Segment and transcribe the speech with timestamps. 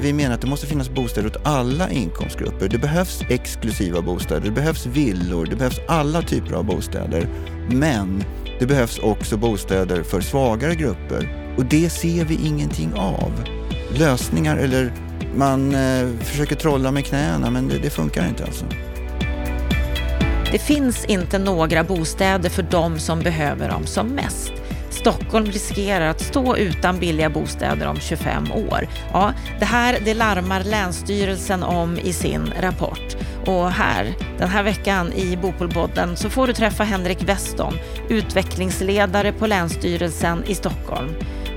[0.00, 2.68] vi menar att det måste finnas bostäder åt alla inkomstgrupper.
[2.68, 7.28] Det behövs exklusiva bostäder, det behövs villor, det behövs alla typer av bostäder.
[7.70, 8.24] Men
[8.58, 13.32] det behövs också bostäder för svagare grupper och det ser vi ingenting av.
[13.98, 14.92] Lösningar eller
[15.36, 18.64] man eh, försöker trolla med knäna men det, det funkar inte alltså.
[20.52, 24.52] Det finns inte några bostäder för de som behöver dem som mest.
[25.00, 28.88] Stockholm riskerar att stå utan billiga bostäder om 25 år.
[29.12, 33.16] Ja, det här det larmar Länsstyrelsen om i sin rapport.
[33.46, 37.74] Och här, den här veckan i Bopolpodden så får du träffa Henrik Weston,
[38.08, 41.10] utvecklingsledare på Länsstyrelsen i Stockholm.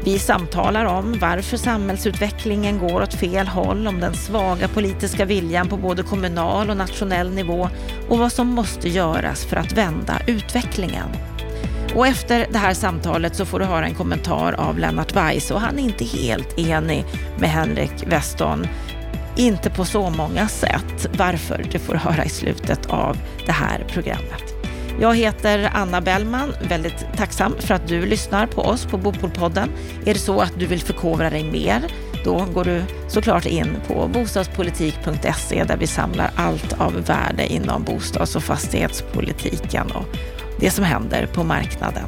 [0.03, 5.77] Vi samtalar om varför samhällsutvecklingen går åt fel håll, om den svaga politiska viljan på
[5.77, 7.69] både kommunal och nationell nivå
[8.09, 11.32] och vad som måste göras för att vända utvecklingen.
[11.95, 15.61] Och efter det här samtalet så får du höra en kommentar av Lennart Weiss och
[15.61, 17.05] han är inte helt enig
[17.37, 18.67] med Henrik Weston.
[19.35, 21.07] Inte på så många sätt.
[21.17, 21.65] Varför?
[21.71, 24.43] Det får du höra i slutet av det här programmet.
[24.99, 29.69] Jag heter Anna Bellman, väldigt tacksam för att du lyssnar på oss på Bopolpodden.
[30.05, 31.81] Är det så att du vill förkovra dig mer,
[32.23, 38.35] då går du såklart in på bostadspolitik.se där vi samlar allt av värde inom bostads
[38.35, 40.05] och fastighetspolitiken och
[40.59, 42.07] det som händer på marknaden.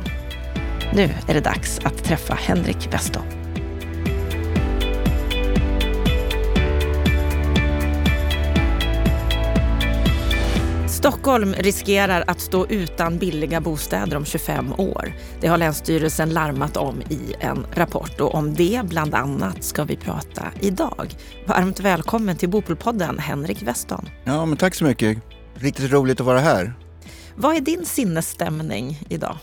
[0.94, 3.45] Nu är det dags att träffa Henrik Westholm.
[11.06, 15.14] Stockholm riskerar att stå utan billiga bostäder om 25 år.
[15.42, 19.96] Det har Länsstyrelsen larmat om i en rapport och om det bland annat ska vi
[19.96, 21.16] prata idag.
[21.48, 24.10] Varmt välkommen till Bopolpodden, Henrik Weston.
[24.24, 25.18] Ja, men tack så mycket.
[25.56, 26.74] Riktigt roligt att vara här.
[27.36, 29.38] Vad är din sinnesstämning idag?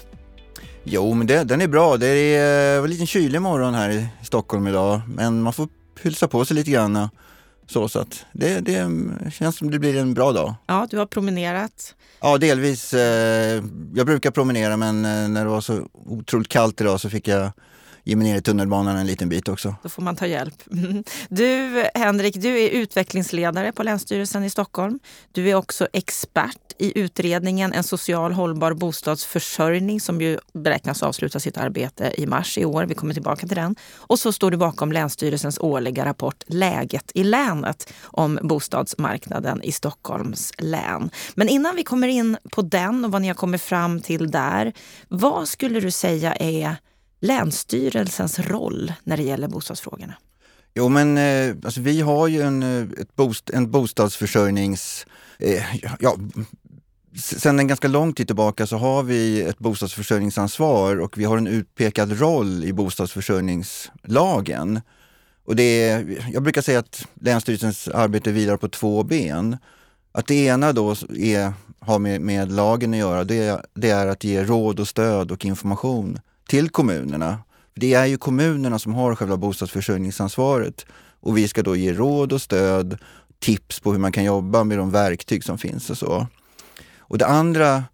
[0.84, 1.96] Jo, men det, den är bra.
[1.96, 5.68] Det är en liten kylig morgon här i Stockholm idag, men man får
[6.02, 7.08] pylsa på sig lite grann.
[7.66, 8.90] Så, så att det, det
[9.32, 10.54] känns som det blir en bra dag.
[10.66, 11.94] Ja, du har promenerat.
[12.20, 12.94] Ja, delvis.
[12.94, 13.62] Eh,
[13.94, 17.50] jag brukar promenera men eh, när det var så otroligt kallt idag så fick jag
[18.04, 19.74] ge mig ner i tunnelbanan en liten bit också.
[19.82, 20.54] Då får man ta hjälp.
[21.28, 25.00] Du, Henrik, du är utvecklingsledare på Länsstyrelsen i Stockholm.
[25.32, 31.58] Du är också expert i utredningen En social hållbar bostadsförsörjning som ju beräknas avsluta sitt
[31.58, 32.84] arbete i mars i år.
[32.84, 33.76] Vi kommer tillbaka till den.
[33.94, 40.52] Och så står du bakom Länsstyrelsens årliga rapport Läget i länet om bostadsmarknaden i Stockholms
[40.58, 41.10] län.
[41.34, 44.72] Men innan vi kommer in på den och vad ni har kommit fram till där.
[45.08, 46.76] Vad skulle du säga är
[47.22, 50.14] Länsstyrelsens roll när det gäller bostadsfrågorna?
[50.74, 55.06] Jo men eh, alltså, vi har ju en, eh, ett bost, en bostadsförsörjnings...
[55.38, 55.62] Eh,
[56.00, 56.16] ja,
[57.14, 61.46] sen en ganska lång tid tillbaka så har vi ett bostadsförsörjningsansvar och vi har en
[61.46, 64.80] utpekad roll i bostadsförsörjningslagen.
[65.44, 69.56] Och det är, jag brukar säga att Länsstyrelsens arbete vilar på två ben.
[70.12, 74.24] Att det ena då är, har med, med lagen att göra, det, det är att
[74.24, 77.38] ge råd och stöd och information till kommunerna.
[77.74, 80.86] Det är ju kommunerna som har själva bostadsförsörjningsansvaret
[81.20, 82.98] och vi ska då ge råd och stöd,
[83.38, 86.26] tips på hur man kan jobba med de verktyg som finns och så.
[86.98, 87.84] Och det andra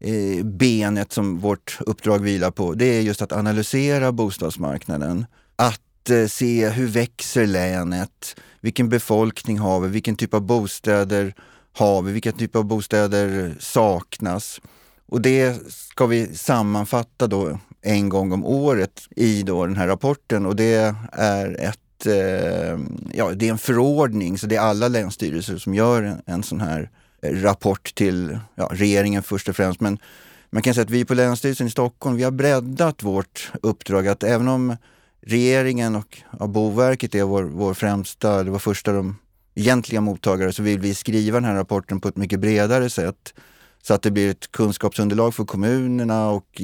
[0.00, 5.26] eh, benet som vårt uppdrag vilar på, det är just att analysera bostadsmarknaden.
[5.56, 8.36] Att eh, se hur växer länet?
[8.60, 9.88] Vilken befolkning har vi?
[9.88, 11.34] Vilken typ av bostäder
[11.72, 12.12] har vi?
[12.12, 14.60] Vilka typ av bostäder saknas?
[15.08, 20.46] Och det ska vi sammanfatta då en gång om året i då den här rapporten
[20.46, 22.78] och det är ett eh,
[23.12, 26.60] ja, det är en förordning så det är alla länsstyrelser som gör en, en sån
[26.60, 26.90] här
[27.22, 29.80] eh, rapport till ja, regeringen först och främst.
[29.80, 29.98] Men
[30.50, 34.22] man kan säga att vi på Länsstyrelsen i Stockholm, vi har breddat vårt uppdrag att
[34.22, 34.76] även om
[35.20, 39.16] regeringen och ja, Boverket är vår, vår främsta, det var första de
[39.54, 43.34] egentliga mottagare, så vill vi skriva den här rapporten på ett mycket bredare sätt
[43.86, 46.62] så att det blir ett kunskapsunderlag för kommunerna och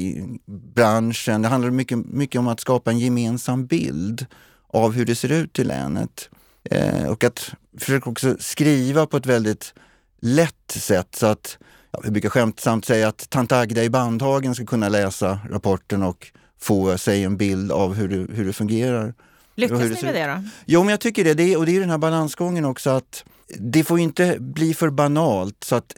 [0.75, 1.43] branschen.
[1.43, 4.27] Det handlar mycket, mycket om att skapa en gemensam bild
[4.69, 6.31] av hur det ser ut i länet.
[6.65, 9.75] Eh, och att försöka också skriva på ett väldigt
[10.21, 11.59] lätt sätt så att,
[11.91, 16.33] ja, vi brukar skämtsamt säga att tant Agda i Bandhagen ska kunna läsa rapporten och
[16.61, 19.15] få sig en bild av hur det, hur det fungerar.
[19.55, 20.49] Lyckas ni med det då?
[20.67, 21.35] Jo, men jag tycker det.
[21.35, 23.25] det och det är den här balansgången också att
[23.59, 25.95] det får inte bli för banalt så att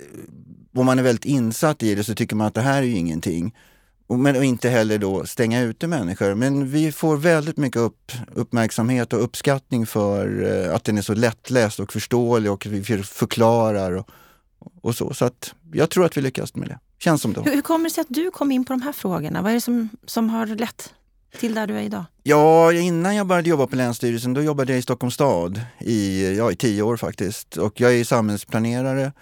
[0.75, 2.97] om man är väldigt insatt i det så tycker man att det här är ju
[2.97, 3.55] ingenting.
[4.09, 6.35] Men och inte heller då stänga ute människor.
[6.35, 11.15] Men vi får väldigt mycket upp, uppmärksamhet och uppskattning för eh, att den är så
[11.15, 14.11] lättläst och förståelig och vi förklarar och,
[14.81, 15.15] och så.
[15.15, 16.79] Så att jag tror att vi lyckas med det.
[16.99, 17.41] Känns som det.
[17.41, 19.43] Hur, hur kommer det sig att du kom in på de här frågorna?
[19.43, 20.95] Vad är det som, som har lett
[21.41, 22.05] till där du är idag?
[22.23, 26.53] Ja, innan jag började jobba på Länsstyrelsen då jobbade jag i Stockholms stad i, ja,
[26.53, 27.57] i tio år faktiskt.
[27.57, 29.13] Och jag är samhällsplanerare.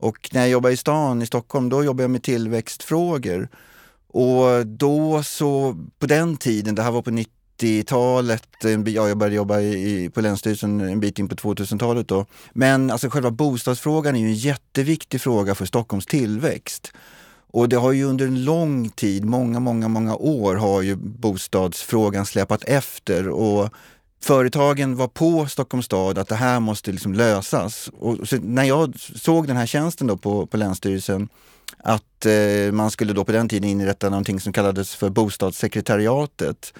[0.00, 3.48] Och när jag jobbade i stan i Stockholm då jobbade jag med tillväxtfrågor.
[4.12, 8.48] Och då så, på den tiden, det här var på 90-talet,
[8.86, 12.26] ja, jag började jobba i, på Länsstyrelsen en bit in på 2000-talet då.
[12.52, 16.92] Men alltså själva bostadsfrågan är ju en jätteviktig fråga för Stockholms tillväxt.
[17.52, 22.26] Och det har ju under en lång tid, många, många, många år har ju bostadsfrågan
[22.26, 23.68] släpat efter och
[24.22, 27.90] företagen var på Stockholms stad att det här måste liksom lösas.
[27.98, 31.28] Och när jag såg den här tjänsten då på, på Länsstyrelsen
[31.78, 36.72] att eh, man skulle då på den tiden inrätta någonting som kallades för bostadssekretariatet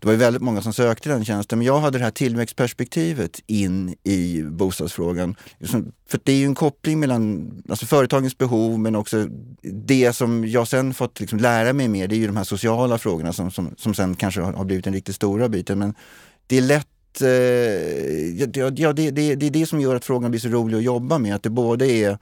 [0.00, 3.40] det var ju väldigt många som sökte den tjänsten, men jag hade det här tillväxtperspektivet
[3.46, 5.36] in i bostadsfrågan.
[5.58, 9.26] Liksom, för det är ju en koppling mellan alltså företagens behov men också
[9.62, 12.98] det som jag sen fått liksom lära mig mer, det är ju de här sociala
[12.98, 15.78] frågorna som, som, som sen kanske har blivit den riktigt stora biten.
[15.78, 15.94] Men
[16.48, 20.40] det är lätt eh, ja, det, det, det är det som gör att frågan blir
[20.40, 22.18] så rolig att jobba med, att det både är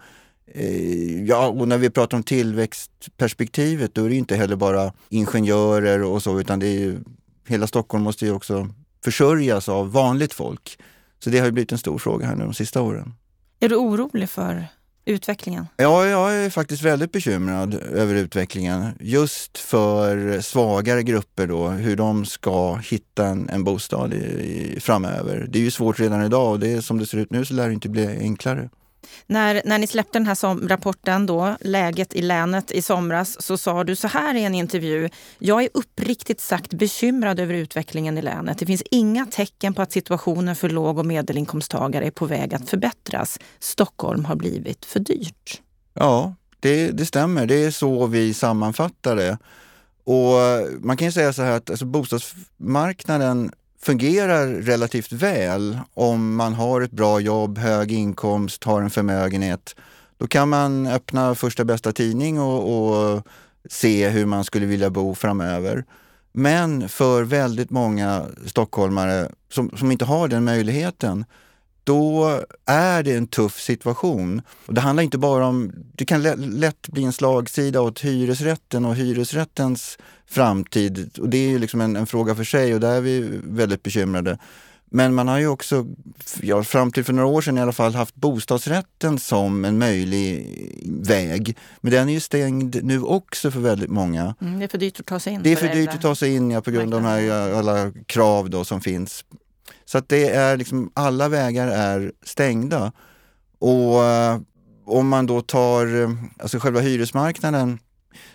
[0.46, 6.02] eh, Ja, och när vi pratar om tillväxtperspektivet då är det inte heller bara ingenjörer
[6.02, 6.98] och så utan det är
[7.46, 8.68] hela Stockholm måste ju också
[9.04, 10.78] försörjas av vanligt folk.
[11.18, 13.14] Så det har blivit en stor fråga här nu de sista åren.
[13.60, 14.66] Är du orolig för
[15.06, 15.66] utvecklingen?
[15.76, 18.92] Ja, jag är faktiskt väldigt bekymrad över utvecklingen.
[19.00, 25.46] Just för svagare grupper då, hur de ska hitta en, en bostad i, i, framöver.
[25.48, 27.66] Det är ju svårt redan idag och det, som det ser ut nu så lär
[27.66, 28.68] det inte bli enklare.
[29.26, 33.56] När, när ni släppte den här som, rapporten, då, Läget i länet i somras, så
[33.56, 35.08] sa du så här i en intervju.
[35.38, 38.58] Jag är uppriktigt sagt bekymrad över utvecklingen i länet.
[38.58, 42.70] Det finns inga tecken på att situationen för låg och medelinkomsttagare är på väg att
[42.70, 43.38] förbättras.
[43.58, 45.60] Stockholm har blivit för dyrt.
[45.94, 47.46] Ja, det, det stämmer.
[47.46, 49.38] Det är så vi sammanfattar det.
[50.04, 50.34] Och
[50.80, 53.52] man kan ju säga så här att alltså bostadsmarknaden
[53.86, 59.76] fungerar relativt väl om man har ett bra jobb, hög inkomst, har en förmögenhet.
[60.18, 63.26] Då kan man öppna första bästa tidning och, och
[63.70, 65.84] se hur man skulle vilja bo framöver.
[66.32, 71.24] Men för väldigt många stockholmare som, som inte har den möjligheten,
[71.86, 74.42] då är det en tuff situation.
[74.66, 78.96] Och det handlar inte bara om, det kan lätt bli en slagsida åt hyresrätten och
[78.96, 81.18] hyresrättens framtid.
[81.20, 83.82] Och det är ju liksom en, en, fråga för sig och där är vi väldigt
[83.82, 84.38] bekymrade.
[84.90, 85.86] Men man har ju också,
[86.40, 90.46] ja, fram till för några år sedan i alla fall, haft bostadsrätten som en möjlig
[90.84, 91.56] väg.
[91.80, 94.34] Men den är ju stängd nu också för väldigt många.
[94.40, 95.42] Mm, det är för dyrt att ta sig in.
[95.42, 97.52] Det är för, för dyrt att ta sig in ja, på grund av de här
[97.52, 99.24] alla krav då som finns.
[99.86, 102.92] Så att det är liksom, alla vägar är stängda.
[103.58, 104.40] Och eh,
[104.84, 107.78] om man då tar, eh, alltså själva hyresmarknaden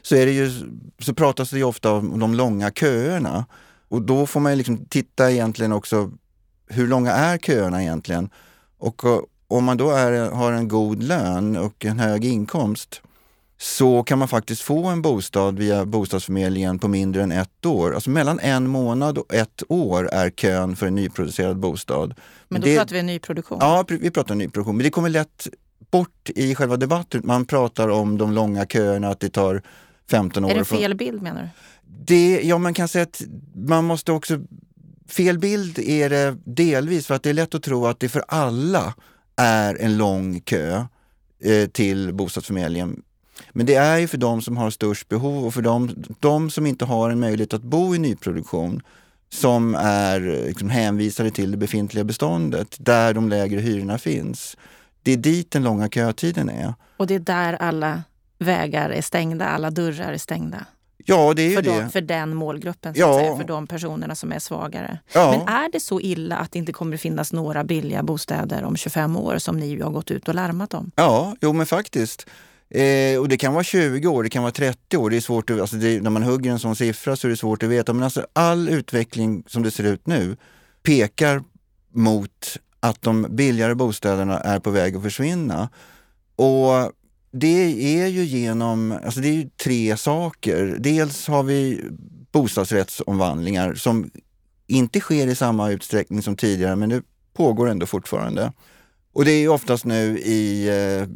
[0.02, 0.52] så, är det ju,
[1.00, 3.46] så pratas det ju ofta om de långa köerna.
[3.88, 6.12] Och då får man liksom titta egentligen också,
[6.68, 8.30] hur långa är köerna egentligen?
[8.78, 13.02] Och eh, om man då är, har en god lön och en hög inkomst
[13.62, 17.94] så kan man faktiskt få en bostad via bostadsförmedlingen på mindre än ett år.
[17.94, 22.14] Alltså mellan en månad och ett år är kön för en nyproducerad bostad.
[22.48, 23.58] Men då det, pratar vi nyproduktion?
[23.62, 24.78] Ja, vi pratar nyproduktion.
[24.78, 25.48] Men det kommer lätt
[25.92, 27.22] bort i själva debatten.
[27.24, 29.62] Man pratar om de långa köerna, att det tar
[30.12, 30.52] 15 år.
[30.52, 31.50] Är det fel bild menar du?
[32.06, 33.22] Det, ja, man kan säga att
[33.56, 34.40] man måste också...
[35.08, 38.24] Fel bild är det delvis för att det är lätt att tro att det för
[38.28, 38.94] alla
[39.36, 40.86] är en lång kö
[41.44, 43.02] eh, till bostadsförmedlingen.
[43.52, 46.66] Men det är ju för de som har störst behov och för de, de som
[46.66, 48.82] inte har en möjlighet att bo i nyproduktion
[49.30, 54.58] som är liksom hänvisade till det befintliga beståndet där de lägre hyrorna finns.
[55.04, 56.74] Det är dit den långa kötiden är.
[56.98, 58.04] Och det är där alla
[58.40, 60.66] vägar är stängda, alla dörrar är stängda?
[61.06, 61.82] Ja, det är ju för det.
[61.82, 63.20] De, för den målgruppen, ja.
[63.20, 65.00] säga, för de personerna som är svagare.
[65.14, 65.32] Ja.
[65.32, 68.76] Men är det så illa att det inte kommer att finnas några billiga bostäder om
[68.76, 70.92] 25 år som ni har gått ut och larmat om?
[70.96, 72.28] Ja, jo men faktiskt.
[72.72, 75.10] Eh, och det kan vara 20 år, det kan vara 30 år.
[75.10, 77.38] Det är svårt att, alltså det, när man hugger en sån siffra så är det
[77.38, 77.94] svårt att veta.
[77.94, 80.38] Men alltså all utveckling som det ser ut nu
[80.84, 81.44] pekar
[81.94, 85.70] mot att de billigare bostäderna är på väg att försvinna.
[86.36, 86.92] Och
[87.32, 90.76] det är ju genom, alltså det är ju tre saker.
[90.80, 91.82] Dels har vi
[92.32, 94.12] bostadsrättsomvandlingar som
[94.68, 97.02] inte sker i samma utsträckning som tidigare men det
[97.34, 98.54] pågår ändå fortfarande.
[99.14, 101.08] Och det är oftast nu i eh,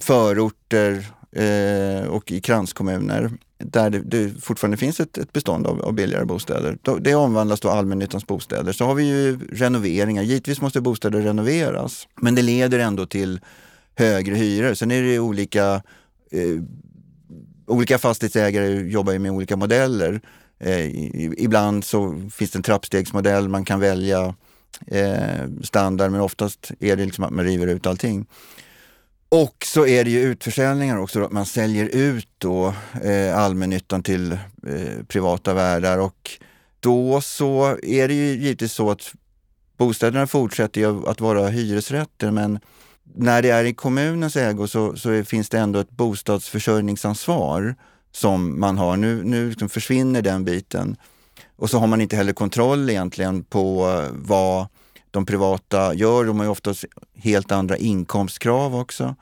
[0.00, 3.30] förorter eh, och i kranskommuner
[3.64, 6.78] där det, det fortfarande finns ett, ett bestånd av, av billigare bostäder.
[7.00, 8.72] Det omvandlas då allmännyttans bostäder.
[8.72, 10.22] Så har vi ju renoveringar.
[10.22, 13.40] Givetvis måste bostäder renoveras, men det leder ändå till
[13.94, 14.74] högre hyror.
[14.74, 15.82] Sen är det olika,
[16.30, 16.62] eh,
[17.66, 20.20] olika fastighetsägare jobbar med olika modeller.
[20.58, 20.86] Eh,
[21.42, 24.34] ibland så finns det en trappstegsmodell, man kan välja
[24.86, 28.26] eh, standard men oftast är det liksom att man river ut allting.
[29.32, 34.32] Och så är det ju utförsäljningar också, att man säljer ut då eh, allmännyttan till
[34.32, 36.30] eh, privata värdar och
[36.80, 39.12] då så är det ju givetvis så att
[39.76, 42.58] bostäderna fortsätter ju att vara hyresrätter men
[43.14, 47.74] när det är i kommunens ägo så, så finns det ändå ett bostadsförsörjningsansvar
[48.12, 48.96] som man har.
[48.96, 50.96] Nu, nu liksom försvinner den biten.
[51.56, 54.66] Och så har man inte heller kontroll egentligen på eh, vad
[55.10, 56.24] de privata gör.
[56.24, 59.16] De har ju oftast helt andra inkomstkrav också.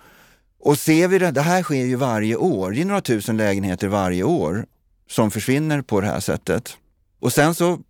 [0.60, 2.70] Och ser vi det, det här sker ju varje år.
[2.70, 4.66] Det är några tusen lägenheter varje år
[5.10, 6.76] som försvinner på det här sättet.
[7.20, 7.80] Och sen så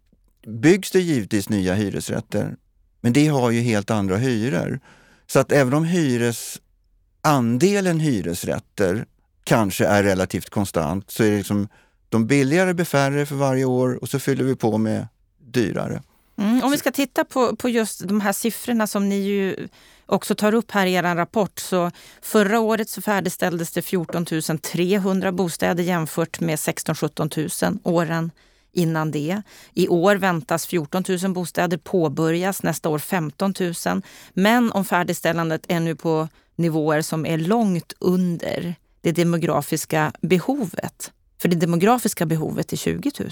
[0.46, 2.56] byggs det givetvis nya hyresrätter,
[3.00, 4.80] men det har ju helt andra hyror.
[5.26, 9.06] Så att även om hyresandelen hyresrätter
[9.44, 11.68] kanske är relativt konstant så är det liksom
[12.08, 16.02] de billigare blir färre för varje år och så fyller vi på med dyrare.
[16.38, 19.68] Mm, om vi ska titta på, på just de här siffrorna som ni ju
[20.06, 21.58] också tar upp här i er rapport.
[21.58, 21.90] Så
[22.22, 24.26] förra året så färdigställdes det 14
[24.62, 28.30] 300 bostäder jämfört med 16 17 000 åren
[28.72, 29.42] innan det.
[29.74, 34.02] I år väntas 14 000 bostäder påbörjas, nästa år 15 000.
[34.32, 41.12] Men om färdigställandet är nu på nivåer som är långt under det demografiska behovet.
[41.38, 43.30] För det demografiska behovet är 20 000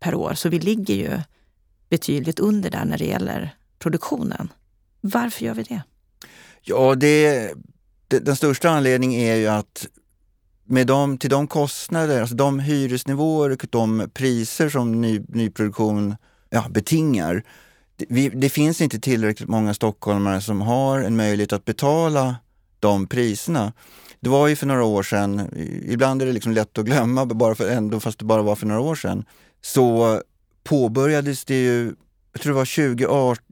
[0.00, 1.20] per år, så vi ligger ju
[1.90, 4.52] betydligt under där när det gäller produktionen.
[5.00, 5.82] Varför gör vi det?
[6.62, 7.52] Ja, det,
[8.08, 9.86] det, den största anledningen är ju att
[10.64, 16.16] med de, till de kostnader, alltså de hyresnivåer och de priser som ny, nyproduktion
[16.50, 17.44] ja, betingar.
[17.96, 22.36] Det, vi, det finns inte tillräckligt många stockholmare som har en möjlighet att betala
[22.80, 23.72] de priserna.
[24.20, 25.48] Det var ju för några år sedan,
[25.86, 28.66] ibland är det liksom lätt att glömma, bara för, ändå fast det bara var för
[28.66, 29.24] några år sedan,
[29.62, 30.20] så
[30.64, 31.94] påbörjades det ju,
[32.32, 32.64] jag tror det var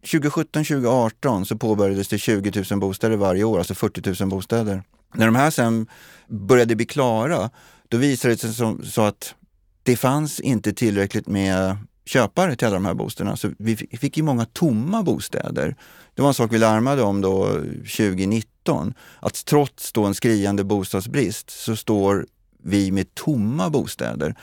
[0.03, 4.83] 2017-2018 så påbörjades det 20 000 bostäder varje år, alltså 40 000 bostäder.
[5.15, 5.87] När de här sen
[6.29, 7.51] började bli klara,
[7.89, 9.35] då visade det sig som, så att
[9.83, 11.77] det fanns inte tillräckligt med
[12.09, 13.37] köpare till alla de här bostäderna.
[13.37, 15.77] Så vi fick ju många tomma bostäder.
[16.15, 21.51] Det var en sak vi larmade om då 2019, att trots då en skriande bostadsbrist
[21.51, 22.27] så står
[22.63, 24.35] vi med tomma bostäder.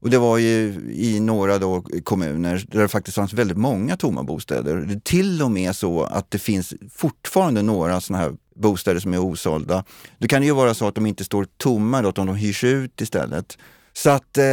[0.00, 4.22] Och det var ju i några då kommuner där det faktiskt fanns väldigt många tomma
[4.22, 4.76] bostäder.
[4.76, 9.14] Det är till och med så att det finns fortfarande några sådana här bostäder som
[9.14, 9.84] är osålda.
[10.18, 13.00] Då kan ju vara så att de inte står tomma, då, utan de hyrs ut
[13.00, 13.58] istället.
[13.92, 14.44] Så att, eh,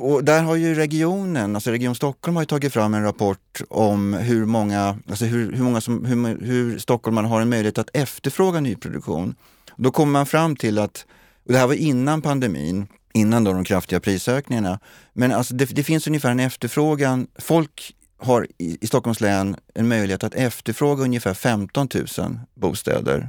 [0.00, 4.44] och där har ju regionen, alltså Region Stockholm har tagit fram en rapport om hur
[4.44, 9.34] många, alltså hur, hur många som, hur, hur stockholmarna har en möjlighet att efterfråga nyproduktion.
[9.76, 11.06] Då kommer man fram till att,
[11.46, 12.86] och det här var innan pandemin,
[13.16, 14.78] innan då de kraftiga prisökningarna.
[15.12, 17.26] Men alltså det, det finns ungefär en efterfrågan.
[17.38, 23.28] Folk har i, i Stockholms län en möjlighet att efterfråga ungefär 15 000 bostäder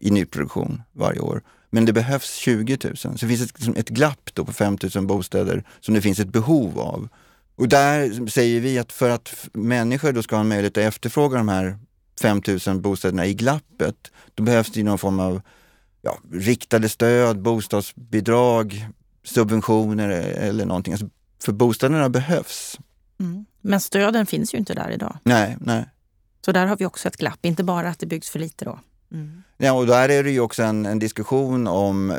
[0.00, 1.42] i nyproduktion varje år.
[1.70, 2.96] Men det behövs 20 000.
[2.96, 6.18] Så det finns ett, liksom ett glapp då på 5 000 bostäder som det finns
[6.18, 7.08] ett behov av.
[7.56, 11.38] Och där säger vi att för att människor då ska ha en möjlighet att efterfråga
[11.38, 11.78] de här
[12.20, 15.40] 5 000 bostäderna i glappet, då behövs det någon form av
[16.02, 18.88] ja, riktade stöd, bostadsbidrag,
[19.28, 20.92] subventioner eller någonting.
[20.92, 21.08] Alltså,
[21.42, 22.78] för bostäderna behövs.
[23.20, 23.44] Mm.
[23.60, 25.18] Men stöden finns ju inte där idag.
[25.22, 25.88] Nej, nej.
[26.44, 28.78] Så där har vi också ett glapp, inte bara att det byggs för lite då.
[29.12, 29.42] Mm.
[29.56, 32.16] Ja, och där är det ju också en, en diskussion om eh,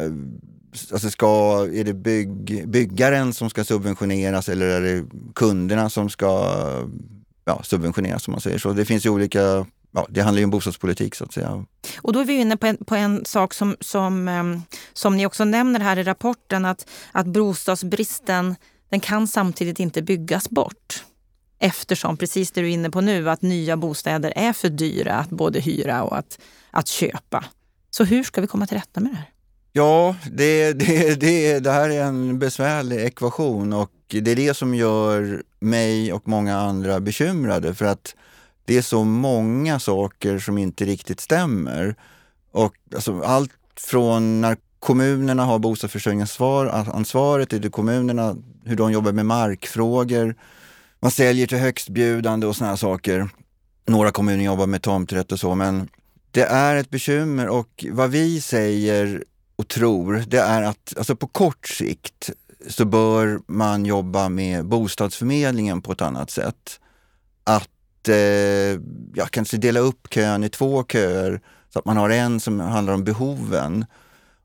[0.92, 6.56] Alltså ska, är det bygg, byggaren som ska subventioneras eller är det kunderna som ska
[7.46, 8.74] ja, subventioneras som man säger så.
[8.74, 11.66] Det finns ju olika ja, det handlar ju om bostadspolitik så att säga.
[12.02, 14.62] Och då är vi inne på en, på en sak som, som, ehm,
[14.94, 18.56] som ni också nämner här i rapporten, att, att bostadsbristen
[18.90, 21.04] den kan samtidigt inte byggas bort.
[21.60, 25.30] Eftersom, precis det du är inne på nu, att nya bostäder är för dyra att
[25.30, 26.40] både hyra och att,
[26.72, 27.46] att köpa.
[27.90, 29.30] Så hur ska vi komma till rätta med det här?
[29.72, 34.76] Ja, det, det, det, det här är en besvärlig ekvation och det är det som
[34.76, 38.16] gör mig och många andra bekymrade för att
[38.70, 41.96] det är så många saker som inte riktigt stämmer.
[42.52, 48.36] Och alltså, allt från när kommunerna har bostadsförsörjningsansvaret, till kommunerna,
[48.66, 50.36] hur de jobbar med markfrågor.
[51.00, 53.30] Man säljer till högstbjudande och såna saker.
[53.86, 55.88] Några kommuner jobbar med tomträtt och så, men
[56.32, 59.24] det är ett bekymmer och vad vi säger
[59.56, 62.30] och tror, det är att alltså på kort sikt
[62.68, 66.80] så bör man jobba med bostadsförmedlingen på ett annat sätt.
[67.44, 67.70] Att
[68.08, 68.80] eh,
[69.16, 71.42] ja, kanske dela upp kön i två köer
[71.74, 73.86] så att man har en som handlar om behoven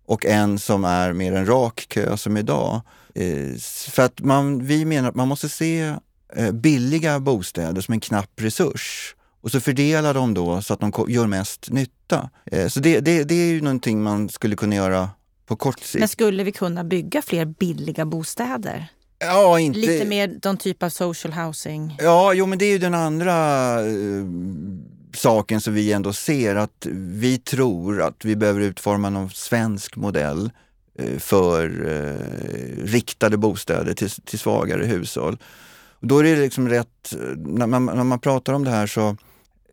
[0.06, 2.80] och en som är mer en rak kö som idag.
[3.14, 3.58] Eh,
[3.90, 5.94] för att man, vi menar att man måste se
[6.36, 10.92] eh, billiga bostäder som en knapp resurs och så fördela dem då så att de
[11.08, 12.30] gör mest nytta.
[12.46, 15.10] Eh, så det, det, det är ju någonting man skulle kunna göra
[15.46, 16.00] på kort sikt.
[16.00, 18.88] Men skulle vi kunna bygga fler billiga bostäder?
[19.18, 19.78] Ja, inte...
[19.78, 21.96] Lite mer någon typ av social housing?
[21.98, 23.34] Ja, jo men det är ju den andra
[23.80, 24.24] eh,
[25.14, 30.50] saken som vi ändå ser att vi tror att vi behöver utforma någon svensk modell
[30.98, 35.38] eh, för eh, riktade bostäder till, till svagare hushåll.
[36.00, 39.16] Och då är det liksom rätt, när man, när man pratar om det här så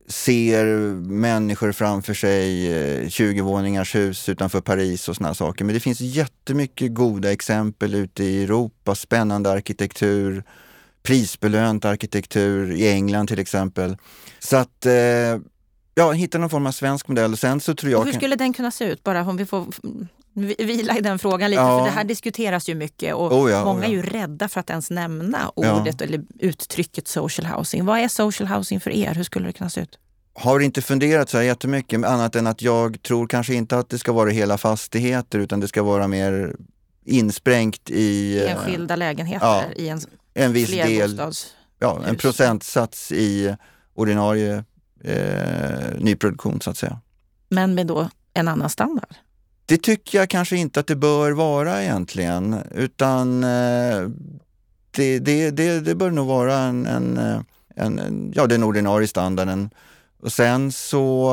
[0.08, 0.65] ser
[0.96, 2.70] människor framför sig
[3.08, 5.65] 20-våningars eh, hus utanför Paris och såna saker.
[5.65, 10.43] Men det finns jättemycket goda exempel ute i Europa, spännande arkitektur,
[11.03, 13.98] prisbelönt arkitektur i England till exempel.
[14.39, 14.93] Så att eh,
[15.96, 17.38] ja, hitta någon form av svensk modell.
[17.38, 18.00] Sen så tror jag...
[18.00, 19.03] Och hur skulle den kunna se ut?
[19.03, 19.65] Bara om vi får
[20.33, 21.79] vila i den frågan lite, ja.
[21.79, 23.89] för det här diskuteras ju mycket och oh ja, många oh ja.
[23.89, 27.85] är ju rädda för att ens nämna ordet eller uttrycket social housing.
[27.85, 29.13] Vad är social housing för er?
[29.13, 30.00] Hur skulle det kunna se ut?
[30.33, 34.00] Har inte funderat så här jättemycket annat än att jag tror kanske inte att det
[34.00, 36.55] ska vara hela fastigheter utan det ska vara mer
[37.05, 38.39] insprängt i...
[38.45, 40.01] Eh, Enskilda lägenheter i en,
[40.33, 41.21] en viss del,
[41.79, 43.55] ja, en procentsats i
[43.93, 44.63] ordinarie
[45.03, 47.00] eh, nyproduktion så att säga.
[47.50, 49.15] Men med då en annan standard?
[49.65, 54.10] Det tycker jag kanske inte att det bör vara egentligen, utan eh,
[54.91, 57.39] det, det, det, det, bör nog vara en, eh,
[57.75, 59.70] en, en, ja, den ordinarie standarden.
[60.20, 61.32] Och sen så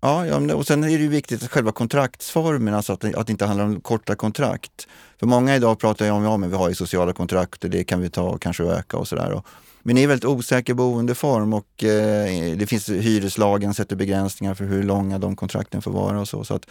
[0.00, 3.46] Ja, och sen är det ju viktigt att själva kontraktsformen, alltså att, att det inte
[3.46, 4.88] handlar om korta kontrakt.
[5.18, 7.84] För många idag pratar ju om, ja men vi har ju sociala kontrakt och det
[7.84, 9.42] kan vi ta och kanske öka och sådär.
[9.82, 14.64] Men det är en väldigt osäker boendeform och eh, det finns hyreslagen sätter begränsningar för
[14.64, 16.44] hur långa de kontrakten får vara och så.
[16.44, 16.66] så att,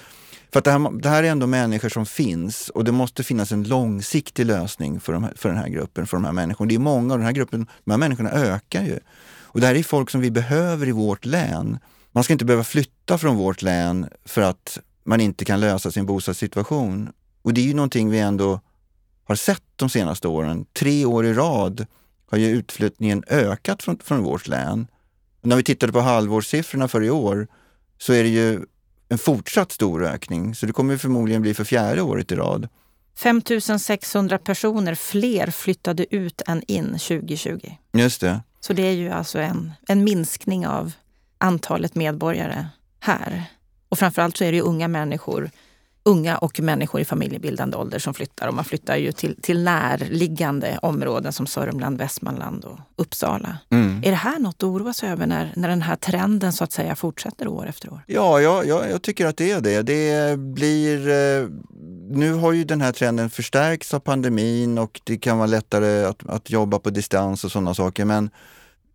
[0.51, 3.51] för att det här, det här, är ändå människor som finns och det måste finnas
[3.51, 6.69] en långsiktig lösning för, de här, för den här gruppen, för de här människorna.
[6.69, 8.99] Det är många av den här gruppen, de här människorna ökar ju.
[9.57, 11.79] Och det här är folk som vi behöver i vårt län.
[12.11, 16.05] Man ska inte behöva flytta från vårt län för att man inte kan lösa sin
[16.05, 17.09] bostadssituation.
[17.41, 18.59] Och det är ju någonting vi ändå
[19.23, 20.65] har sett de senaste åren.
[20.73, 21.85] Tre år i rad
[22.29, 24.87] har ju utflyttningen ökat från, från vårt län.
[25.41, 27.47] Och när vi tittade på halvårssiffrorna för i år
[27.97, 28.61] så är det ju
[29.09, 30.55] en fortsatt stor ökning.
[30.55, 32.67] Så det kommer förmodligen bli för fjärde året i rad.
[33.17, 33.41] 5
[33.79, 37.71] 600 personer fler flyttade ut än in 2020.
[37.93, 38.41] Just det.
[38.59, 40.91] Så det är ju alltså en, en minskning av
[41.37, 42.67] antalet medborgare
[42.99, 43.43] här.
[43.89, 45.49] Och framförallt så är det ju unga människor
[46.07, 48.47] unga och människor i familjebildande ålder som flyttar.
[48.47, 53.57] Och man flyttar ju till, till närliggande områden som Sörmland, Västmanland och Uppsala.
[53.69, 53.97] Mm.
[54.03, 56.71] Är det här något att oroa sig över när, när den här trenden så att
[56.71, 58.01] säga fortsätter år efter år?
[58.07, 59.81] Ja, ja, ja jag tycker att det är det.
[59.81, 61.09] Det blir...
[61.09, 61.47] Eh,
[62.09, 66.29] nu har ju den här trenden förstärkts av pandemin och det kan vara lättare att,
[66.29, 68.05] att jobba på distans och sådana saker.
[68.05, 68.29] Men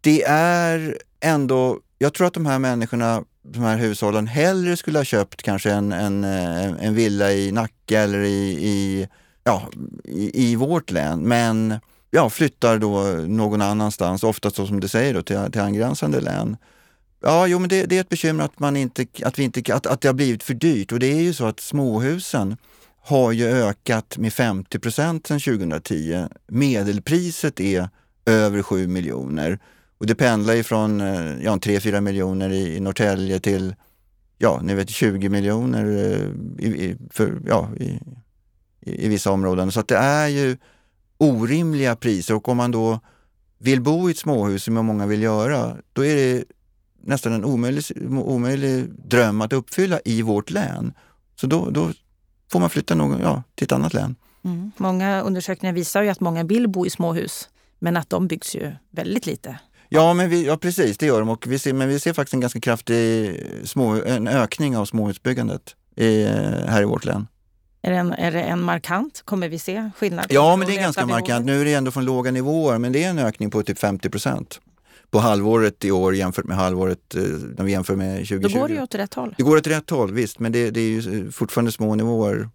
[0.01, 1.79] det är ändå...
[1.99, 5.93] Jag tror att de här människorna de här hushållen hellre skulle ha köpt kanske en,
[5.93, 9.09] en, eh, en villa i Nacka eller i, i
[9.45, 9.69] ja,
[10.05, 11.21] i, i, vårt län.
[11.21, 11.75] Men
[12.11, 16.57] ja, flyttar då någon annanstans, oftast så som du säger då, till, till angränsande län.
[17.23, 19.87] Ja, jo men det, det, är ett bekymmer att, man inte, att, vi inte, att,
[19.87, 22.57] att det har blivit för dyrt och det är ju så att småhusen
[23.05, 26.27] har ju ökat med 50 procent sedan 2010.
[26.47, 27.89] Medelpriset är
[28.27, 29.59] över 7 miljoner.
[30.03, 33.75] Och det pendlar från eh, ja, 3-4 miljoner i, Norrtälje till
[34.39, 38.01] ja, ni vet 20 miljoner eh, i, i, för, ja, i,
[38.81, 39.73] i, vissa områden.
[39.73, 40.57] Så att det är ju
[41.19, 43.01] orimliga priser och om man då
[43.59, 46.45] vill bo i ett småhus som många vill göra, då är det
[47.03, 50.93] nästan en omöjlig, omöjlig dröm att uppfylla i vårt län.
[51.41, 51.93] Så då, då
[52.53, 54.15] får man flytta någon, ja, till ett annat län.
[54.45, 54.73] Mm.
[54.77, 58.73] Många undersökningar visar ju att många vill bo i småhus, men att de byggs ju
[58.91, 59.59] väldigt lite.
[59.95, 61.29] Ja, men vi, ja precis, det gör de.
[61.29, 65.77] Och vi ser, men vi ser faktiskt en ganska kraftig små, en ökning av småhusbyggandet
[65.97, 66.25] i,
[66.67, 67.27] här i vårt län.
[67.83, 69.23] Är det, en, är det en markant?
[69.25, 70.27] Kommer vi se skillnad?
[70.29, 71.47] Ja, men det är ganska markant.
[71.47, 74.11] Nu är det ändå från låga nivåer, men det är en ökning på typ 50
[74.11, 74.61] procent
[75.11, 77.23] på halvåret i år jämfört med halvåret eh,
[77.57, 78.49] när vi jämför med 2020.
[78.49, 79.35] Då går det ju åt rätt håll.
[79.37, 82.49] Det går åt rätt håll, visst, men det, det är ju fortfarande små nivåer.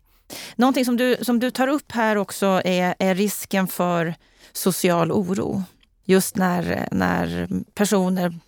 [0.56, 4.16] Någonting som du, som du tar upp här också är, är risken för
[4.54, 5.64] social oro
[6.08, 8.40] just när, när personer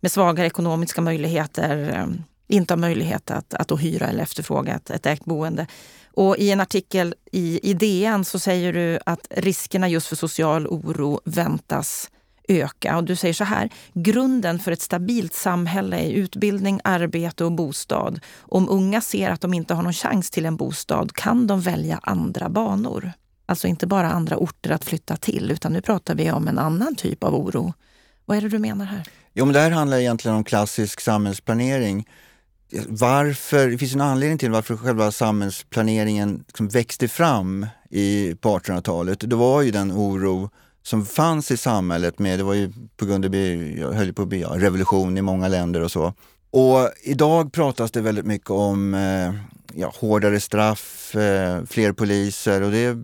[0.00, 2.06] med svagare ekonomiska möjligheter eh,
[2.48, 5.66] inte har möjlighet att, att hyra eller efterfråga ett, ett ägt boende.
[6.14, 10.66] Och I en artikel i, i DN så säger du att riskerna just för social
[10.66, 12.10] oro väntas
[12.48, 12.96] öka.
[12.96, 18.20] Och du säger så här, grunden för ett stabilt samhälle är utbildning, arbete och bostad.
[18.38, 22.00] Om unga ser att de inte har någon chans till en bostad kan de välja
[22.02, 23.12] andra banor.
[23.46, 26.94] Alltså inte bara andra orter att flytta till, utan nu pratar vi om en annan
[26.94, 27.74] typ av oro.
[28.24, 29.08] Vad är det du menar här?
[29.34, 32.08] Jo, men det här handlar egentligen om klassisk samhällsplanering.
[32.88, 39.30] Varför, det finns en anledning till varför själva samhällsplaneringen liksom växte fram i, på 1800-talet.
[39.30, 40.50] Det var ju den oro
[40.82, 44.28] som fanns i samhället med, det var ju på grund av, jag höll på att
[44.28, 46.14] bli ja, revolution i många länder och så.
[46.50, 49.34] Och idag pratas det väldigt mycket om eh,
[49.74, 52.96] ja, hårdare straff, eh, fler poliser och det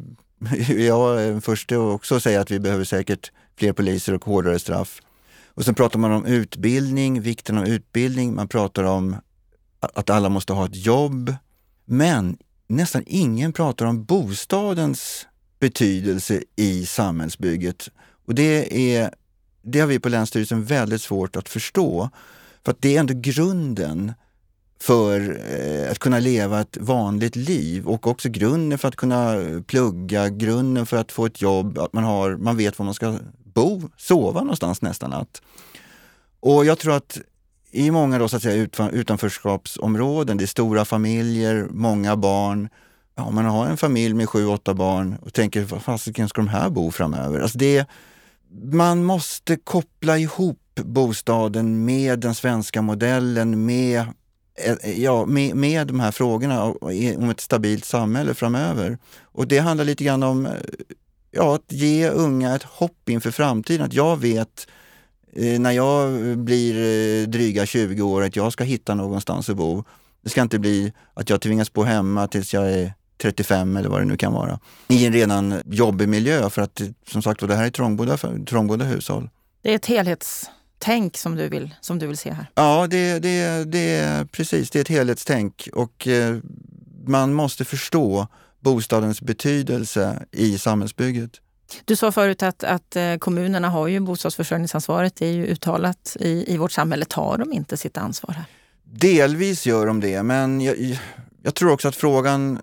[0.68, 4.58] jag är den första att också säga att vi behöver säkert fler poliser och hårdare
[4.58, 5.00] straff.
[5.54, 9.16] Och sen pratar man om utbildning, vikten av utbildning, man pratar om
[9.80, 11.34] att alla måste ha ett jobb.
[11.84, 15.26] Men nästan ingen pratar om bostadens
[15.58, 17.88] betydelse i samhällsbygget.
[18.26, 19.14] Och det, är,
[19.62, 22.10] det har vi på Länsstyrelsen väldigt svårt att förstå.
[22.64, 24.12] För att det är ändå grunden
[24.82, 30.28] för eh, att kunna leva ett vanligt liv och också grunden för att kunna plugga,
[30.28, 33.18] grunden för att få ett jobb, att man, har, man vet var man ska
[33.54, 35.42] bo, sova någonstans nästa natt.
[36.40, 37.20] Och jag tror att
[37.70, 42.68] i många då, så att säga, utanförskapsområden, det är stora familjer, många barn.
[43.14, 46.48] Ja, man har en familj med sju, åtta barn och tänker, var fasiken ska de
[46.48, 47.40] här bo framöver?
[47.40, 47.86] Alltså det,
[48.72, 54.06] man måste koppla ihop bostaden med den svenska modellen, med,
[54.54, 56.64] Eh, ja, med, med de här frågorna
[57.16, 58.98] om ett stabilt samhälle framöver.
[59.22, 60.52] Och det handlar lite grann om eh,
[61.30, 63.86] ja, att ge unga ett hopp inför framtiden.
[63.86, 64.66] Att jag vet
[65.32, 69.84] eh, när jag blir dryga 20 år att jag ska hitta någonstans att bo.
[70.22, 74.00] Det ska inte bli att jag tvingas bo hemma tills jag är 35 eller vad
[74.00, 74.58] det nu kan vara.
[74.88, 79.28] I en redan jobbig miljö för att som sagt det här är trångbodda, trångbodda hushåll.
[79.62, 80.50] Det är ett helhets
[80.84, 82.46] helhetstänk som du vill, som du vill se här?
[82.54, 84.70] Ja, det, det, det, precis.
[84.70, 86.36] Det är ett helhetstänk och eh,
[87.06, 88.26] man måste förstå
[88.60, 91.40] bostadens betydelse i samhällsbygget.
[91.84, 95.16] Du sa förut att, att eh, kommunerna har ju bostadsförsörjningsansvaret.
[95.16, 97.04] Det är ju uttalat i, i vårt samhälle.
[97.04, 98.44] Tar de inte sitt ansvar här?
[98.84, 100.98] Delvis gör de det, men jag,
[101.42, 102.60] jag tror också att frågan,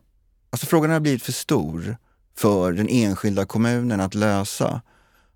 [0.51, 1.97] alltså frågan har blivit för stor
[2.37, 4.81] för den enskilda kommunen att lösa.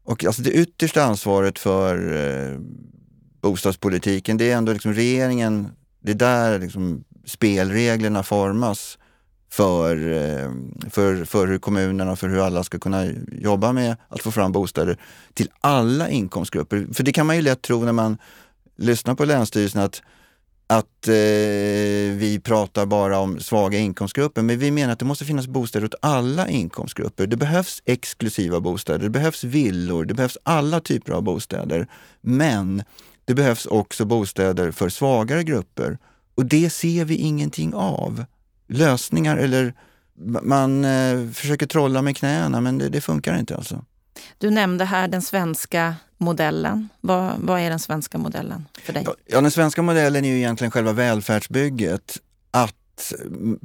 [0.03, 2.59] Och alltså det yttersta ansvaret för eh,
[3.41, 5.67] bostadspolitiken, det är ändå liksom regeringen,
[6.01, 8.97] det är där liksom spelreglerna formas
[9.51, 10.51] för, eh,
[10.89, 14.51] för, för hur kommunerna, och för hur alla ska kunna jobba med att få fram
[14.51, 14.97] bostäder
[15.33, 16.87] till alla inkomstgrupper.
[16.93, 18.17] För det kan man ju lätt tro när man
[18.77, 20.01] lyssnar på Länsstyrelsen att,
[20.67, 21.13] att eh,
[22.17, 25.95] vi pratar bara om svaga inkomstgrupper, men vi menar att det måste finnas bostäder åt
[26.01, 27.27] alla inkomstgrupper.
[27.27, 31.87] Det behövs exklusiva bostäder, det behövs villor, det behövs alla typer av bostäder.
[32.21, 32.83] Men
[33.25, 35.97] det behövs också bostäder för svagare grupper
[36.35, 38.25] och det ser vi ingenting av
[38.67, 39.73] lösningar eller
[40.43, 43.85] man eh, försöker trolla med knäna men det, det, funkar inte alltså.
[44.37, 46.89] Du nämnde här den svenska modellen.
[47.01, 49.05] Vad, vad är den svenska modellen för dig?
[49.25, 52.17] Ja, den svenska modellen är ju egentligen själva välfärdsbygget.
[52.51, 53.13] Att,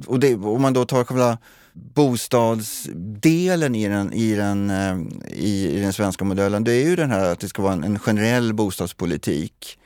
[0.06, 1.38] och det, om man då tar själva
[1.72, 7.10] bostadsdelen i den, i, den, eh, i, i den svenska modellen, det är ju den
[7.10, 9.78] här att det ska vara en, en generell bostadspolitik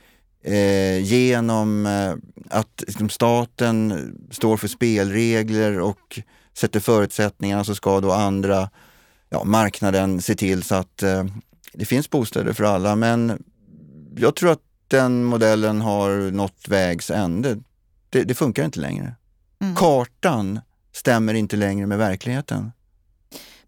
[0.43, 2.13] eh, genom eh,
[2.49, 6.19] att liksom, staten står för spelregler och
[6.53, 8.69] sätter förutsättningarna så ska då andra,
[9.33, 11.25] ja, marknaden se till så att eh,
[11.73, 12.95] det finns bostäder för alla.
[12.95, 13.43] Men
[14.17, 17.57] jag tror att den modellen har nått vägs ände.
[18.09, 19.15] Det, det funkar inte längre.
[19.61, 19.75] Mm.
[19.75, 20.59] Kartan
[20.91, 22.71] stämmer inte längre med verkligheten.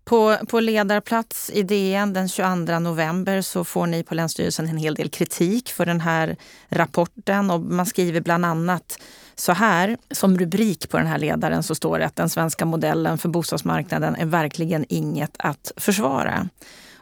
[0.03, 4.95] På, på ledarplats i DN den 22 november så får ni på Länsstyrelsen en hel
[4.95, 6.35] del kritik för den här
[6.69, 8.99] rapporten och man skriver bland annat
[9.35, 13.17] så här, som rubrik på den här ledaren så står det att den svenska modellen
[13.17, 16.49] för bostadsmarknaden är verkligen inget att försvara.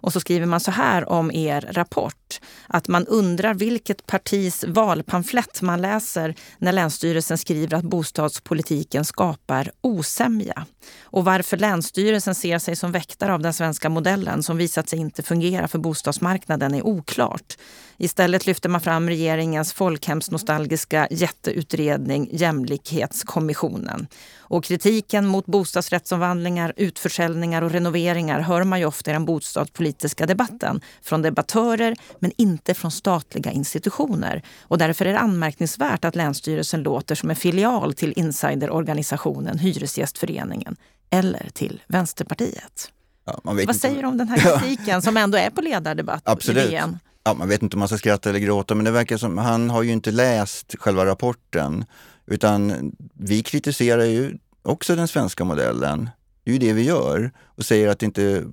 [0.04, 5.62] Och så skriver man så här om er rapport, att man undrar vilket partis valpamflett
[5.62, 10.66] man läser när Länsstyrelsen skriver att bostadspolitiken skapar osämja.
[11.04, 15.24] Och varför Länsstyrelsen ser sig som väktare av den svenska modellen som visat sig inte
[15.24, 17.58] fungera för bostadsmarknaden är oklart.
[17.98, 24.08] Istället lyfter man fram regeringens folkhemsnostalgiska jätteutredning Jämlikhetskommissionen.
[24.38, 30.82] Och kritiken mot bostadsrättsomvandlingar, utförsäljningar och renoveringar hör man ju ofta i den bostadspolitiska debatten
[31.02, 34.44] från debattörer men inte från statliga institutioner.
[34.62, 40.76] Och därför är det anmärkningsvärt att Länsstyrelsen låter som en filial till insiderorganisationen Hyresgästföreningen
[41.10, 42.92] eller till Vänsterpartiet.
[43.26, 46.66] Ja, Vad säger du om den här kritiken som ändå är på ledardebatt Absolut.
[46.66, 47.00] i DN?
[47.24, 49.70] ja, man vet inte om man ska skratta eller gråta, men det verkar som, han
[49.70, 51.86] har ju inte läst själva rapporten.
[52.26, 56.10] Utan vi kritiserar ju också den svenska modellen.
[56.44, 58.44] Det är ju det vi gör och säger att det inte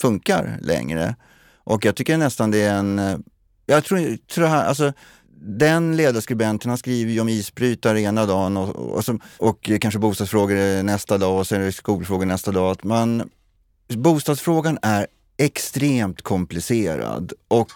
[0.00, 1.16] funkar längre.
[1.64, 2.98] Och jag tycker nästan det är en...
[2.98, 3.18] Eh,
[3.66, 4.92] jag tror, tror här, alltså,
[5.44, 10.82] den ledarskribenten han skriver ju om isbrytare ena dagen och, och, och, och kanske bostadsfrågor
[10.82, 12.70] nästa dag och sen skolfrågor nästa dag.
[12.70, 13.30] Att man,
[13.88, 17.70] bostadsfrågan är extremt komplicerad och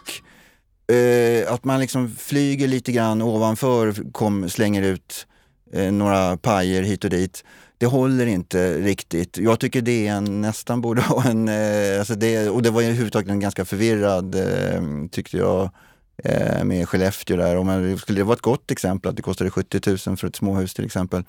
[0.95, 5.27] eh, att man liksom flyger lite grann ovanför, kom, slänger ut
[5.73, 7.45] eh, några pajer hit och dit.
[7.79, 9.39] Det håller inte riktigt.
[9.39, 11.49] Jag tycker det en, nästan borde ha en...
[11.49, 15.71] Eh, alltså det, och det var ju överhuvudtaget en ganska förvirrad, eh, tyckte jag,
[16.25, 17.57] eh, med Skellefteå där.
[17.57, 20.37] Om man, skulle det vara ett gott exempel att det kostade 70 000 för ett
[20.37, 21.25] småhus till exempel.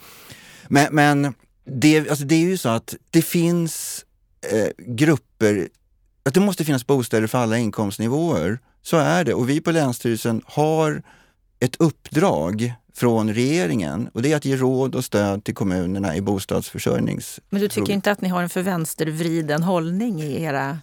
[0.68, 1.34] Men, men
[1.66, 4.06] det, alltså det är ju så att det finns
[4.52, 5.70] eh, grupper,
[6.24, 8.60] att det måste finnas bostäder för alla inkomstnivåer.
[8.82, 11.04] Så är det och vi på Länsstyrelsen har
[11.60, 16.22] ett uppdrag från regeringen och det är att ge råd och stöd till kommunerna i
[16.22, 17.40] bostadsförsörjnings...
[17.50, 20.80] Men du tycker inte att ni har en för vänstervriden hållning i era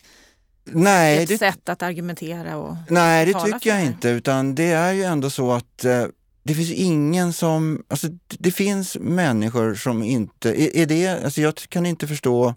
[0.64, 4.92] nej, ett det, sätt att argumentera och Nej, det tycker jag inte utan det är
[4.92, 6.04] ju ändå så att eh,
[6.42, 7.84] det finns ingen som...
[7.88, 10.62] Alltså, det finns människor som inte...
[10.62, 12.54] Är, är det, alltså jag kan inte förstå...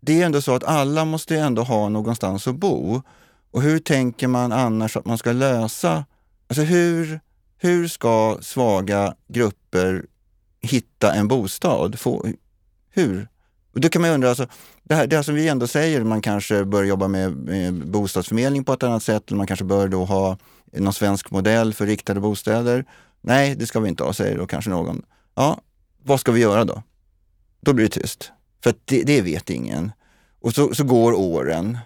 [0.00, 3.02] Det är ändå så att alla måste ändå ha någonstans att bo.
[3.50, 6.04] Och hur tänker man annars att man ska lösa...
[6.48, 7.20] Alltså hur,
[7.58, 10.04] hur ska svaga grupper
[10.60, 11.98] hitta en bostad?
[11.98, 12.26] Få,
[12.90, 13.28] hur?
[13.72, 14.46] Och då kan man undra, alltså,
[14.82, 18.64] det, här, det här som vi ändå säger, man kanske bör jobba med, med bostadsförmedling
[18.64, 20.38] på ett annat sätt, eller man kanske bör då ha
[20.72, 22.84] någon svensk modell för riktade bostäder.
[23.20, 25.02] Nej, det ska vi inte ha, säger då kanske någon.
[25.34, 25.60] Ja,
[26.04, 26.82] vad ska vi göra då?
[27.60, 28.32] Då blir det tyst.
[28.62, 29.92] För det, det, vet ingen.
[30.40, 31.78] Och så, så går åren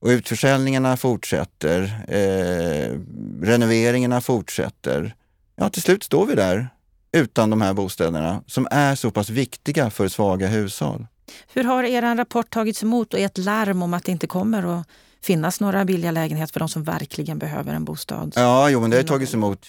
[0.00, 2.04] och utförsäljningarna fortsätter.
[2.08, 2.98] Eh,
[3.42, 5.14] renoveringarna fortsätter.
[5.56, 6.68] Ja, till slut står vi där
[7.12, 11.06] utan de här bostäderna som är så pass viktiga för svaga hushåll.
[11.52, 14.86] Hur har er rapport tagits emot och ert larm om att det inte kommer att
[15.22, 18.32] finnas några billiga lägenheter för de som verkligen behöver en bostad?
[18.36, 19.66] Ja, jo, men det har tagits emot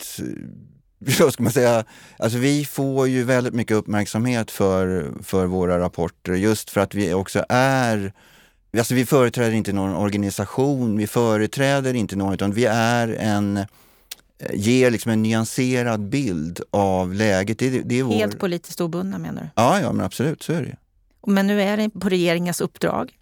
[1.19, 1.83] vad ska man säga,
[2.17, 7.13] alltså vi får ju väldigt mycket uppmärksamhet för, för våra rapporter just för att vi
[7.13, 8.13] också är
[8.77, 13.65] Alltså vi företräder inte någon organisation, vi företräder inte någon utan vi är en
[14.53, 17.59] ger liksom en nyanserad bild av läget.
[17.59, 18.13] Det, det är vår...
[18.13, 19.49] Helt politiskt obundna menar du?
[19.55, 20.75] Ja, ja men absolut så är det.
[21.27, 23.13] Men nu är det på regeringens uppdrag.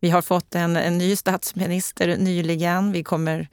[0.00, 2.92] Vi har fått en, en ny statsminister nyligen.
[2.92, 3.48] Vi kommer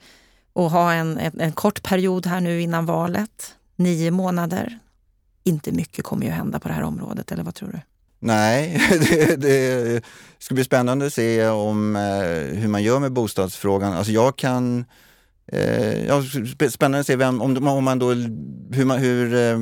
[0.54, 3.54] att ha en, en, en, kort period här nu innan valet.
[3.76, 4.78] Nio månader.
[5.44, 7.80] Inte mycket kommer ju hända på det här området, eller vad tror du?
[8.18, 10.04] Nej, det, det
[10.38, 13.92] ska bli spännande att se om eh, hur man gör med bostadsfrågan.
[13.92, 14.84] Alltså jag kan
[15.52, 16.22] Eh, ja,
[16.70, 18.10] spännande att se vem, om, om man då,
[18.72, 19.60] hur, man, hur eh,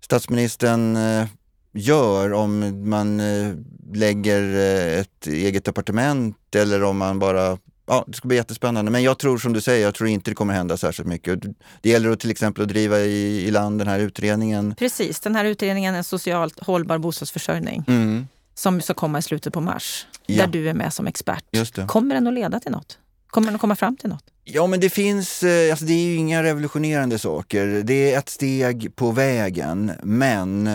[0.00, 1.26] statsministern eh,
[1.72, 3.54] gör, om man eh,
[3.94, 8.90] lägger eh, ett eget departement eller om man bara Ja, det ska bli jättespännande.
[8.90, 11.40] Men jag tror som du säger, jag tror inte det kommer hända särskilt mycket.
[11.80, 14.74] Det gäller till exempel att driva i, i land den här utredningen.
[14.78, 17.84] Precis, den här utredningen En socialt hållbar bostadsförsörjning.
[17.88, 18.28] Mm.
[18.54, 20.06] Som ska komma i slutet på mars.
[20.26, 20.46] Ja.
[20.46, 21.44] Där du är med som expert.
[21.86, 22.98] Kommer den att leda till något?
[23.26, 24.24] Kommer den att komma fram till något?
[24.44, 27.82] Ja, men det finns, eh, alltså det är ju inga revolutionerande saker.
[27.84, 30.70] Det är ett steg på vägen, men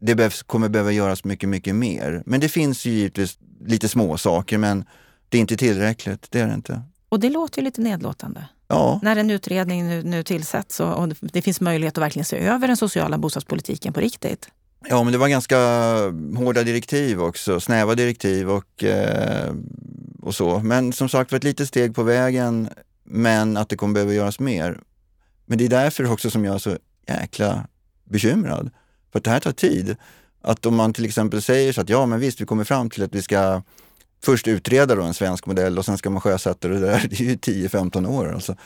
[0.00, 2.22] det behövs, kommer behöva göras mycket, mycket mer.
[2.26, 4.84] Men det finns ju givetvis lite små saker men
[5.28, 6.82] det är inte tillräckligt, det är det inte.
[7.08, 8.48] Och det låter ju lite nedlåtande.
[8.68, 9.00] Ja.
[9.02, 12.68] När en utredning nu, nu tillsätts och, och det finns möjlighet att verkligen se över
[12.68, 14.48] den sociala bostadspolitiken på riktigt.
[14.88, 15.56] Ja, men det var ganska
[16.36, 19.54] hårda direktiv också, snäva direktiv och, eh,
[20.22, 20.58] och så.
[20.58, 22.68] Men som sagt var ett litet steg på vägen,
[23.04, 24.80] men att det kommer behöva göras mer.
[25.46, 26.76] Men det är därför också som jag är så
[27.08, 27.66] jäkla
[28.04, 28.70] bekymrad.
[29.12, 29.96] För att det här tar tid.
[30.42, 33.02] Att om man till exempel säger så att ja, men visst, vi kommer fram till
[33.02, 33.62] att vi ska
[34.24, 37.06] först utreda då en svensk modell och sen ska man sjösätta det där.
[37.10, 38.56] Det är ju 10-15 år alltså.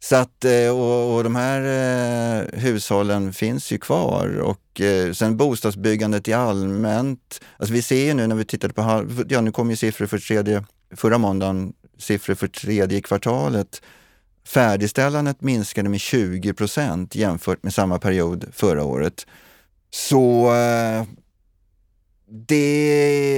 [0.00, 5.36] Så att, eh, och, och de här eh, hushållen finns ju kvar och eh, sen
[5.36, 7.40] bostadsbyggandet i allmänt.
[7.56, 10.18] Alltså vi ser ju nu när vi tittade på, ja nu kom ju siffror för
[10.18, 10.64] tredje,
[10.96, 13.82] förra måndagen, siffror för tredje kvartalet.
[14.46, 19.26] Färdigställandet minskade med 20 procent jämfört med samma period förra året.
[19.90, 21.04] Så eh,
[22.28, 22.56] det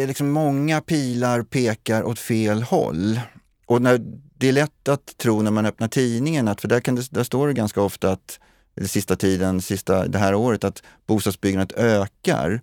[0.02, 3.20] är liksom många pilar pekar åt fel håll.
[3.66, 4.00] Och när
[4.38, 7.24] det är lätt att tro när man öppnar tidningen, att, för där, kan det, där
[7.24, 8.40] står det ganska ofta att,
[8.76, 12.60] eller sista tiden, sista, det här året, att bostadsbyggandet ökar.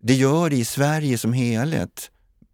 [0.00, 2.10] Det gör det i Sverige som helhet.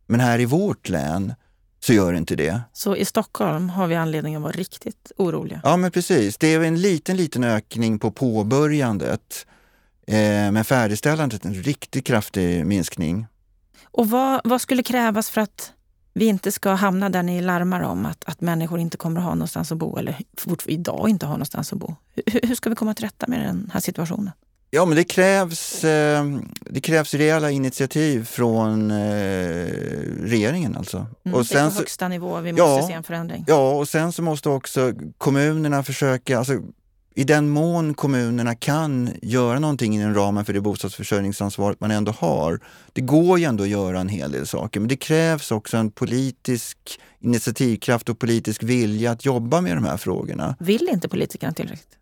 [0.06, 1.34] Men här i vårt län
[1.80, 2.60] så gör det inte det.
[2.72, 5.60] Så i Stockholm har vi anledning att vara riktigt oroliga?
[5.64, 6.38] Ja, men precis.
[6.38, 9.46] Det är en liten, liten ökning på påbörjandet.
[10.10, 13.26] Eh, men färdigställandet en riktigt kraftig minskning.
[13.84, 15.72] Och vad, vad skulle krävas för att
[16.12, 19.34] vi inte ska hamna där ni larmar om att, att människor inte kommer att ha
[19.34, 20.16] någonstans att bo eller
[20.66, 21.94] idag inte har någonstans att bo.
[22.26, 24.32] Hur, hur ska vi komma till rätta med den här situationen?
[24.72, 26.24] Ja, men det krävs, eh,
[26.60, 28.96] det krävs rejäla initiativ från eh,
[30.20, 31.06] regeringen alltså.
[31.24, 33.44] Mm, och sen det är på högsta nivå vi måste ja, se en förändring.
[33.48, 36.60] Ja, och sen så måste också kommunerna försöka, alltså,
[37.14, 42.60] i den mån kommunerna kan göra någonting inom ramen för det bostadsförsörjningsansvaret man ändå har.
[42.92, 45.90] Det går ju ändå att göra en hel del saker, men det krävs också en
[45.90, 46.78] politisk
[47.20, 50.56] initiativkraft och politisk vilja att jobba med de här frågorna.
[50.58, 51.96] Vill inte politikerna tillräckligt?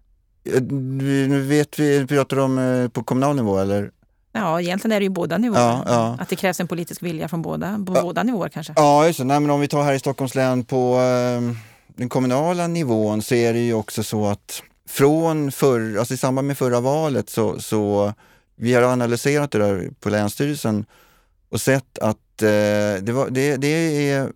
[0.70, 3.90] Nu vet vi, pratar om eh, på kommunal nivå eller?
[4.32, 5.60] Ja, egentligen är det ju båda nivåer.
[5.60, 6.16] Ja, ja.
[6.20, 8.02] Att det krävs en politisk vilja från båda, på ja.
[8.02, 8.72] båda nivåer kanske.
[8.76, 9.24] Ja, just det.
[9.24, 13.34] Nej, men om vi tar här i Stockholms län på eh, den kommunala nivån så
[13.34, 17.60] är det ju också så att från förr, alltså i samband med förra valet så,
[17.60, 18.12] så
[18.56, 20.86] vi har analyserat det där på Länsstyrelsen
[21.48, 22.48] och sett att eh,
[23.02, 24.32] det, var, det, det är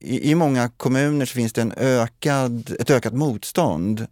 [0.00, 4.06] i, i många kommuner så finns det en ökad, ett ökat motstånd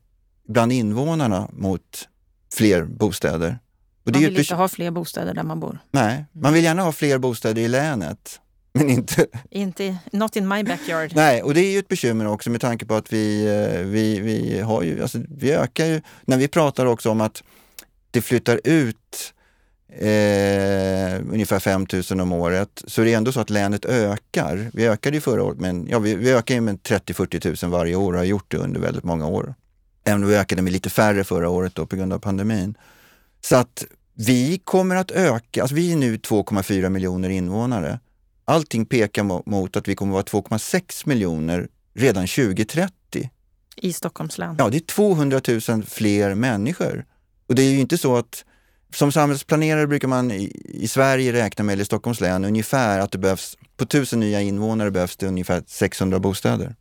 [0.49, 2.09] bland invånarna mot
[2.55, 3.59] fler bostäder.
[4.05, 5.79] Och man vill inte ha fler bostäder där man bor?
[5.91, 8.41] Nej, man vill gärna ha fler bostäder i länet.
[8.77, 9.27] Men inte...
[9.51, 11.13] inte not in my backyard.
[11.15, 14.21] Nej, och det är ju ett bekymmer också med tanke på att vi, eh, vi,
[14.21, 17.43] vi har ju, alltså vi ökar ju, när vi pratar också om att
[18.11, 19.33] det flyttar ut
[19.89, 24.71] eh, ungefär 5 000 om året, så är det ändå så att länet ökar.
[24.73, 27.97] Vi ökade ju förra året, men ja, vi, vi ökar ju med 30-40 000 varje
[27.97, 29.55] år och har gjort det under väldigt många år.
[30.05, 32.75] Även om vi ökade med lite färre förra året då på grund av pandemin.
[33.41, 33.85] Så att
[34.15, 38.01] vi kommer att öka, alltså vi är nu 2,4 miljoner invånare.
[38.49, 43.31] Allting pekar mot att vi kommer att vara 2,6 miljoner redan 2030.
[43.77, 44.57] I Stockholms län?
[44.59, 47.05] Ja, det är 200 000 fler människor.
[47.47, 48.45] Och det är ju inte så att
[48.95, 53.13] som samhällsplanerare brukar man i, i Sverige räkna med, eller i Stockholms län, ungefär att
[53.13, 56.75] det behövs, på tusen nya invånare behövs det ungefär 600 bostäder.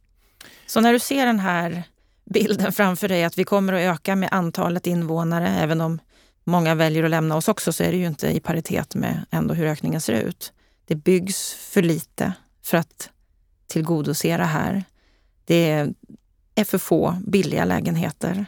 [0.67, 1.83] Så när du ser den här
[2.25, 5.47] bilden framför dig att vi kommer att öka med antalet invånare.
[5.47, 5.99] Även om
[6.43, 9.53] många väljer att lämna oss också så är det ju inte i paritet med ändå
[9.53, 10.53] hur ökningen ser ut.
[10.85, 13.09] Det byggs för lite för att
[13.67, 14.83] tillgodose det här.
[15.45, 15.93] Det
[16.55, 18.45] är för få billiga lägenheter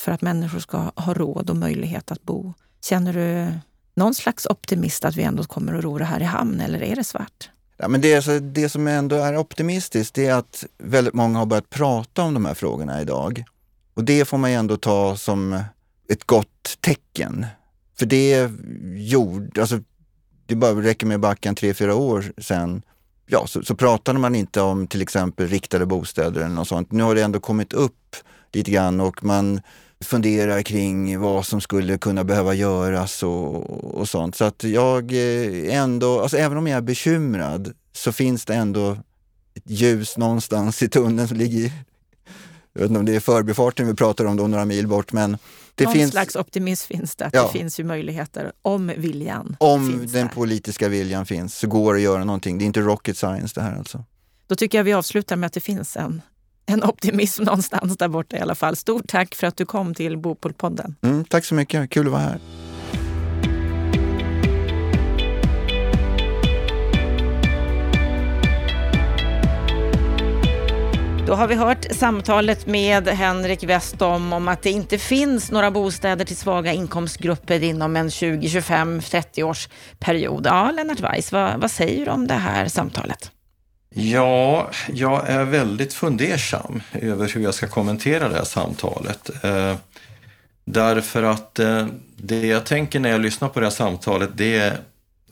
[0.00, 2.54] för att människor ska ha råd och möjlighet att bo.
[2.80, 3.58] Känner du
[3.94, 6.96] någon slags optimist att vi ändå kommer att ro det här i hamn eller är
[6.96, 7.50] det svart?
[7.76, 11.46] Ja, men det, är, det som ändå är optimistiskt det är att väldigt många har
[11.46, 13.44] börjat prata om de här frågorna idag.
[13.94, 15.60] Och det får man ändå ta som
[16.08, 17.46] ett gott tecken.
[17.98, 18.50] För det
[18.96, 19.80] gjorde, alltså
[20.46, 22.82] det bara räcker med att backa en tre, fyra år sedan,
[23.26, 26.92] ja, så, så pratade man inte om till exempel riktade bostäder eller något sånt.
[26.92, 28.16] Nu har det ändå kommit upp
[28.52, 29.60] lite grann och man
[30.04, 34.36] funderar kring vad som skulle kunna behöva göras och, och sånt.
[34.36, 38.96] Så att jag eh, ändå, alltså även om jag är bekymrad så finns det ändå
[39.54, 41.72] ett ljus någonstans i tunneln som ligger
[42.76, 45.38] jag vet inte om det är förbifarten vi pratar om då, några mil bort, men
[45.78, 46.10] det Någon finns...
[46.10, 47.42] slags optimism finns det, att ja.
[47.42, 50.34] det finns ju möjligheter om viljan Om finns den där.
[50.34, 52.58] politiska viljan finns så går det att göra någonting.
[52.58, 54.04] Det är inte rocket science det här alltså.
[54.46, 56.22] Då tycker jag vi avslutar med att det finns en
[56.66, 58.76] en optimism någonstans där borta i alla fall.
[58.76, 60.94] Stort tack för att du kom till Bopolpodden.
[61.02, 62.40] Mm, tack så mycket, kul att vara här.
[71.26, 76.24] Då har vi hört samtalet med Henrik Westholm om att det inte finns några bostäder
[76.24, 80.46] till svaga inkomstgrupper inom en 20, 25, 30 års period.
[80.46, 83.30] Ja, Lennart Weiss, vad, vad säger du om det här samtalet?
[83.94, 89.44] Ja, jag är väldigt fundersam över hur jag ska kommentera det här samtalet.
[89.44, 89.76] Eh,
[90.64, 91.86] därför att eh,
[92.16, 94.78] det jag tänker när jag lyssnar på det här samtalet det är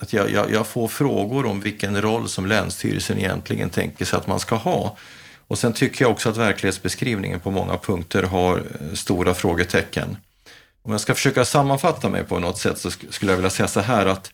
[0.01, 4.27] att jag, jag, jag, får frågor om vilken roll som Länsstyrelsen egentligen tänker sig att
[4.27, 4.97] man ska ha.
[5.49, 10.17] Och sen tycker jag också att verklighetsbeskrivningen på många punkter har eh, stora frågetecken.
[10.83, 13.81] Om jag ska försöka sammanfatta mig på något sätt så skulle jag vilja säga så
[13.81, 14.31] här att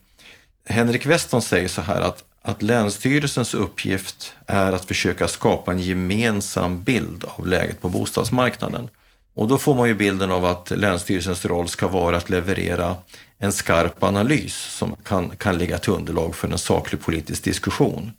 [0.68, 6.82] Henrik Weston säger så här att att Länsstyrelsens uppgift är att försöka skapa en gemensam
[6.82, 8.88] bild av läget på bostadsmarknaden.
[9.34, 12.96] Och då får man ju bilden av att Länsstyrelsens roll ska vara att leverera
[13.38, 18.12] en skarp analys som kan, kan ligga till underlag för en saklig politisk diskussion.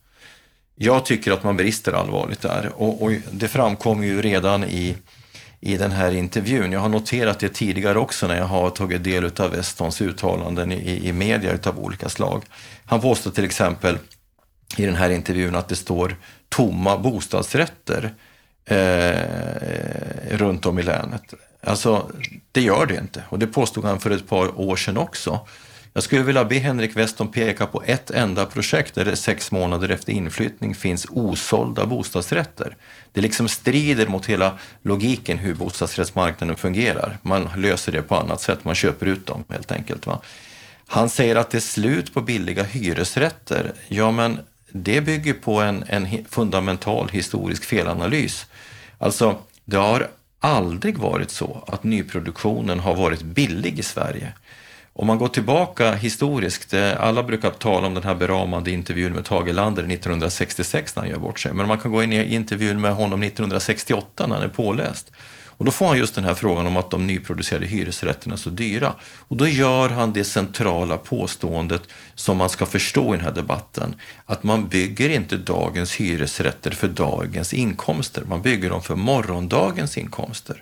[0.84, 4.96] Jag tycker att man brister allvarligt där och, och det framkommer ju redan i,
[5.60, 6.72] i den här intervjun.
[6.72, 11.08] Jag har noterat det tidigare också när jag har tagit del av Westons uttalanden i,
[11.08, 12.44] i media av olika slag.
[12.86, 13.98] Han påstår till exempel
[14.78, 16.16] i den här intervjun att det står
[16.50, 18.14] tomma bostadsrätter
[18.66, 21.34] eh, runt om i länet.
[21.64, 22.12] Alltså,
[22.52, 25.40] det gör det inte och det påstod han för ett par år sedan också.
[25.94, 29.90] Jag skulle vilja be Henrik Weston peka på ett enda projekt där det sex månader
[29.90, 32.76] efter inflyttning finns osålda bostadsrätter.
[33.12, 37.18] Det liksom strider mot hela logiken hur bostadsrättsmarknaden fungerar.
[37.22, 40.08] Man löser det på annat sätt, man köper ut dem helt enkelt.
[40.08, 40.22] Va?
[40.88, 43.74] Han säger att det är slut på billiga hyresrätter.
[43.88, 44.40] Ja, men
[44.72, 48.46] det bygger på en, en fundamental historisk felanalys.
[48.98, 50.08] Alltså, det har
[50.40, 54.34] aldrig varit så att nyproduktionen har varit billig i Sverige.
[54.94, 59.26] Om man går tillbaka historiskt, eh, alla brukar tala om den här beramande intervjun med
[59.26, 62.82] Tage Lander 1966 när han gör bort sig, men man kan gå in i intervjun
[62.82, 65.12] med honom 1968 när han är påläst.
[65.62, 68.50] Och då får han just den här frågan om att de nyproducerade hyresrätterna är så
[68.50, 68.94] dyra.
[69.28, 71.82] Och då gör han det centrala påståendet
[72.16, 73.96] som man ska förstå i den här debatten.
[74.26, 80.62] Att man bygger inte dagens hyresrätter för dagens inkomster, man bygger dem för morgondagens inkomster.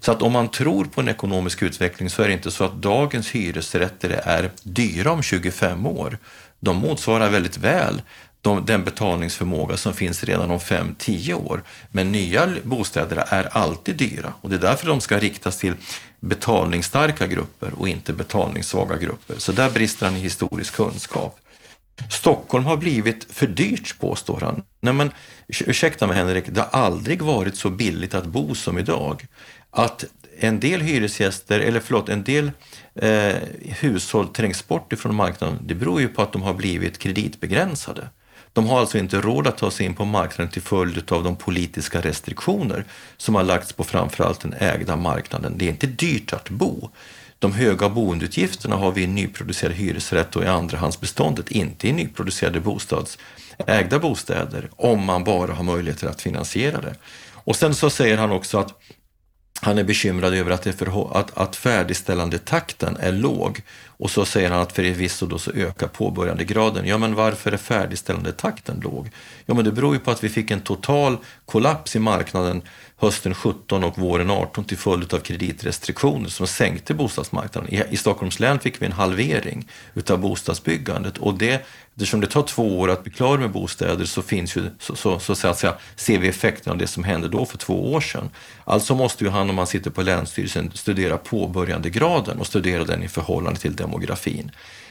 [0.00, 2.82] Så att om man tror på en ekonomisk utveckling så är det inte så att
[2.82, 6.18] dagens hyresrätter är dyra om 25 år.
[6.60, 8.02] De motsvarar väldigt väl
[8.42, 11.62] de, den betalningsförmåga som finns redan om 5-10 år.
[11.90, 15.74] Men nya bostäder är alltid dyra och det är därför de ska riktas till
[16.20, 19.34] betalningsstarka grupper och inte betalningssvaga grupper.
[19.38, 21.38] Så där brister han i historisk kunskap.
[22.08, 24.62] Stockholm har blivit för dyrt, påstår han.
[24.80, 25.10] Nej men,
[25.48, 29.26] ursäkta mig Henrik, det har aldrig varit så billigt att bo som idag.
[29.70, 30.04] Att
[30.38, 32.50] en del hyresgäster, eller förlåt, en del
[32.94, 38.08] eh, hushåll trängs bort ifrån marknaden, det beror ju på att de har blivit kreditbegränsade.
[38.52, 41.36] De har alltså inte råd att ta sig in på marknaden till följd av de
[41.36, 42.84] politiska restriktioner
[43.16, 45.58] som har lagts på framförallt den ägda marknaden.
[45.58, 46.90] Det är inte dyrt att bo.
[47.40, 53.18] De höga boendeutgifterna har vi i nyproducerade hyresrätt och i andrahandsbeståndet, inte i nyproducerade bostads,
[53.66, 56.94] ägda bostäder, om man bara har möjligheter att finansiera det.
[57.34, 58.74] Och sen så säger han också att
[59.62, 60.82] han är bekymrad över att, det
[61.12, 63.62] att, att färdigställandetakten är låg.
[63.86, 66.86] Och så säger han att förvisso då så ökar påbörjandegraden.
[66.86, 69.10] Ja, men varför är färdigställandetakten låg?
[69.46, 72.62] Ja, men det beror ju på att vi fick en total kollaps i marknaden
[73.00, 77.74] hösten 17 och våren 18 till följd av kreditrestriktioner som sänkte bostadsmarknaden.
[77.74, 82.42] I, I Stockholms län fick vi en halvering utav bostadsbyggandet och det, eftersom det tar
[82.42, 85.58] två år att bli klar med bostäder så, finns ju, så, så, så, så att
[85.58, 88.30] säga, ser vi effekten av det som hände då för två år sedan.
[88.64, 93.08] Alltså måste ju han, om man sitter på Länsstyrelsen, studera påbörjandegraden och studera den i
[93.08, 94.50] förhållande till demografin.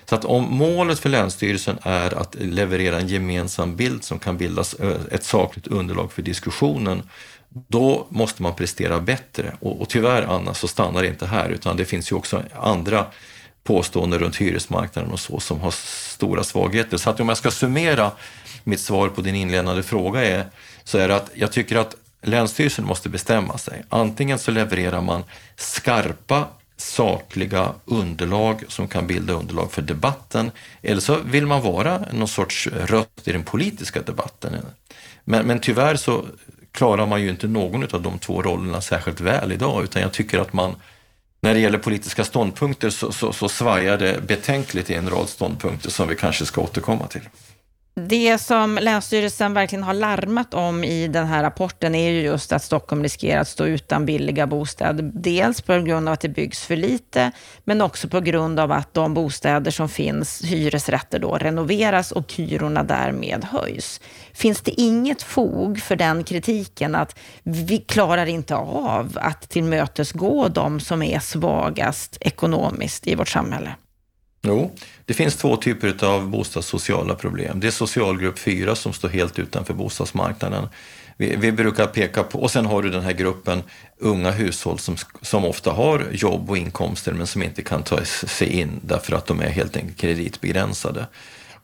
[0.09, 4.75] Så att om målet för Länsstyrelsen är att leverera en gemensam bild som kan bildas
[5.11, 7.03] ett sakligt underlag för diskussionen,
[7.49, 9.53] då måste man prestera bättre.
[9.59, 13.05] Och, och tyvärr, Anna, så stannar det inte här, utan det finns ju också andra
[13.63, 16.97] påståenden runt hyresmarknaden och så som har stora svagheter.
[16.97, 18.11] Så att om jag ska summera
[18.63, 20.45] mitt svar på din inledande fråga är,
[20.83, 23.83] så är det att jag tycker att Länsstyrelsen måste bestämma sig.
[23.89, 25.23] Antingen så levererar man
[25.55, 26.47] skarpa
[26.77, 30.51] sakliga underlag som kan bilda underlag för debatten.
[30.81, 34.55] Eller så vill man vara någon sorts röst i den politiska debatten.
[35.23, 36.25] Men, men tyvärr så
[36.71, 40.39] klarar man ju inte någon av de två rollerna särskilt väl idag, utan jag tycker
[40.39, 40.75] att man
[41.41, 45.89] när det gäller politiska ståndpunkter så, så, så svajar det betänkligt i en rad ståndpunkter
[45.89, 47.29] som vi kanske ska återkomma till.
[48.07, 52.63] Det som Länsstyrelsen verkligen har larmat om i den här rapporten är ju just att
[52.63, 55.11] Stockholm riskerar att stå utan billiga bostäder.
[55.13, 57.31] Dels på grund av att det byggs för lite,
[57.63, 62.83] men också på grund av att de bostäder som finns, hyresrätter då, renoveras och hyrorna
[62.83, 64.01] därmed höjs.
[64.33, 70.79] Finns det inget fog för den kritiken att vi klarar inte av att tillmötesgå de
[70.79, 73.75] som är svagast ekonomiskt i vårt samhälle?
[74.41, 74.71] Jo,
[75.05, 77.59] det finns två typer av bostadssociala problem.
[77.59, 80.69] Det är socialgrupp 4 som står helt utanför bostadsmarknaden.
[81.17, 83.63] Vi, vi, brukar peka på, och sen har du den här gruppen
[83.97, 88.47] unga hushåll som, som ofta har jobb och inkomster men som inte kan ta sig
[88.47, 91.07] in därför att de är helt enkelt kreditbegränsade.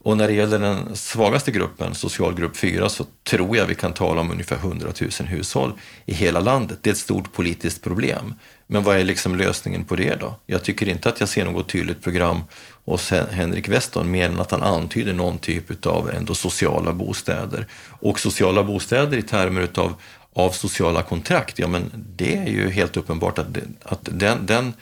[0.05, 4.21] Och när det gäller den svagaste gruppen, socialgrupp 4, så tror jag vi kan tala
[4.21, 5.73] om ungefär 100 000 hushåll
[6.05, 6.77] i hela landet.
[6.81, 8.33] Det är ett stort politiskt problem.
[8.67, 10.35] Men vad är liksom lösningen på det då?
[10.45, 12.41] Jag tycker inte att jag ser något tydligt program
[12.85, 17.67] hos Henrik Weston mer än att han antyder någon typ av ändå sociala bostäder.
[17.87, 19.93] Och sociala bostäder i termer utav
[20.33, 24.73] av sociala kontrakt, ja men det är ju helt uppenbart att, det, att den, den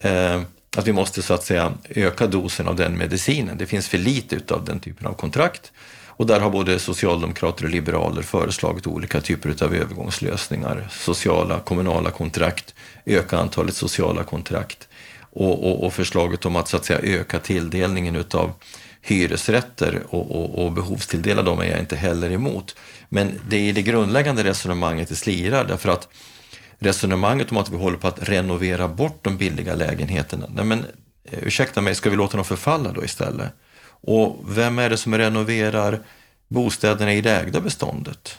[0.00, 0.42] eh,
[0.76, 3.58] att vi måste så att säga öka dosen av den medicinen.
[3.58, 5.72] Det finns för lite utav den typen av kontrakt.
[6.06, 10.88] Och där har både socialdemokrater och liberaler föreslagit olika typer av övergångslösningar.
[10.90, 14.88] Sociala, kommunala kontrakt, öka antalet sociala kontrakt
[15.20, 18.52] och, och, och förslaget om att, så att säga, öka tilldelningen utav
[19.02, 22.76] hyresrätter och, och, och behovstilldela dem är jag inte heller emot.
[23.08, 26.08] Men det är i det grundläggande resonemanget det slirar därför att
[26.78, 30.46] resonemanget om att vi håller på att renovera bort de billiga lägenheterna.
[30.54, 30.78] Nej men,
[31.24, 33.52] eh, ursäkta mig, ska vi låta dem förfalla då istället?
[34.00, 36.00] Och vem är det som renoverar
[36.48, 38.38] bostäderna i det ägda beståndet?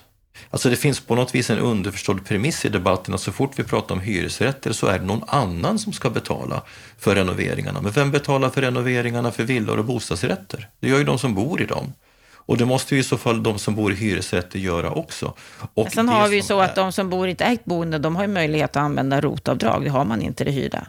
[0.49, 3.63] Alltså det finns på något vis en underförstådd premiss i debatten att så fort vi
[3.63, 6.61] pratar om hyresrätter så är det någon annan som ska betala
[6.97, 7.81] för renoveringarna.
[7.81, 10.69] Men vem betalar för renoveringarna för villor och bostadsrätter?
[10.79, 11.93] Det gör ju de som bor i dem.
[12.49, 15.33] Och det måste ju i så fall de som bor i hyresrätter göra också.
[15.73, 16.65] Och Sen har vi ju så är...
[16.65, 19.83] att de som bor i ett ägt boende, de har ju möjlighet att använda rotavdrag.
[19.83, 20.87] Det har man inte i det hyrda.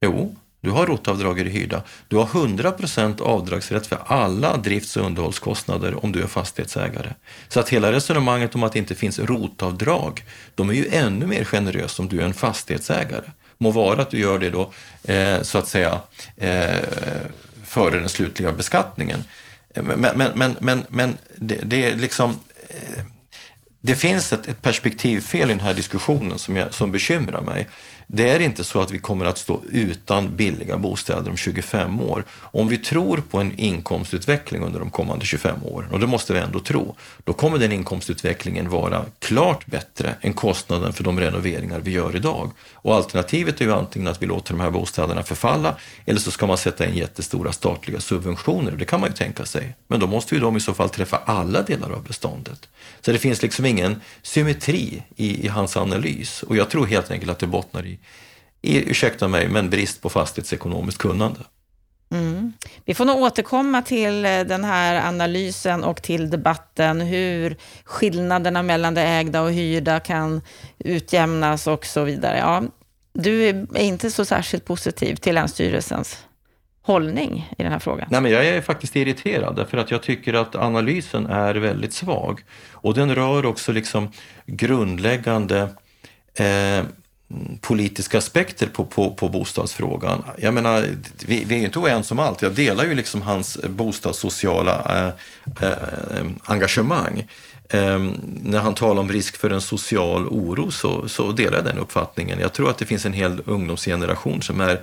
[0.00, 1.82] Jo, du har rotavdrag i det hyrda.
[2.08, 7.14] Du har 100% avdragsrätt för alla drifts och underhållskostnader om du är fastighetsägare.
[7.48, 10.24] Så att hela resonemanget om att det inte finns rotavdrag,
[10.54, 13.30] de är ju ännu mer generösa om du är en fastighetsägare.
[13.58, 14.72] Må vara att du gör det då,
[15.04, 16.00] eh, så att säga,
[16.36, 16.76] eh,
[17.64, 19.24] före den slutliga beskattningen.
[19.74, 22.40] Men, men, men, men, men det, det, är liksom...
[22.68, 23.04] Eh,
[23.80, 27.68] det finns ett, ett perspektivfel i den här diskussionen som, jag, som bekymrar mig.
[28.12, 32.24] Det är inte så att vi kommer att stå utan billiga bostäder om 25 år.
[32.32, 36.38] Om vi tror på en inkomstutveckling under de kommande 25 åren, och det måste vi
[36.38, 41.90] ändå tro, då kommer den inkomstutvecklingen vara klart bättre än kostnaden för de renoveringar vi
[41.90, 42.50] gör idag.
[42.74, 46.46] Och alternativet är ju antingen att vi låter de här bostäderna förfalla, eller så ska
[46.46, 48.72] man sätta in jättestora statliga subventioner.
[48.72, 49.76] Det kan man ju tänka sig.
[49.88, 52.68] Men då måste ju de i så fall träffa alla delar av beståndet.
[53.00, 56.42] Så det finns liksom ingen symmetri i, i hans analys.
[56.42, 57.99] Och jag tror helt enkelt att det bottnar i
[58.62, 61.40] i, ursäkta mig, men brist på fastighetsekonomiskt kunnande.
[62.12, 62.52] Mm.
[62.84, 68.94] Vi får nog återkomma till eh, den här analysen och till debatten hur skillnaderna mellan
[68.94, 70.40] det ägda och hyrda kan
[70.78, 72.38] utjämnas och så vidare.
[72.38, 72.62] Ja,
[73.12, 76.24] du är inte så särskilt positiv till Länsstyrelsens
[76.82, 78.08] hållning i den här frågan?
[78.10, 82.40] Nej, men jag är faktiskt irriterad därför att jag tycker att analysen är väldigt svag.
[82.72, 84.12] Och den rör också liksom
[84.46, 85.68] grundläggande
[86.34, 86.84] eh,
[87.30, 90.24] Mm, politiska aspekter på, på, på bostadsfrågan.
[90.38, 90.88] Jag menar,
[91.26, 92.42] vi, vi är inte oense om allt.
[92.42, 95.14] Jag delar ju liksom hans bostadssociala
[95.60, 97.26] eh, eh, engagemang.
[97.68, 97.98] Eh,
[98.42, 102.40] när han talar om risk för en social oro så, så delar jag den uppfattningen.
[102.40, 104.80] Jag tror att det finns en hel ungdomsgeneration som är,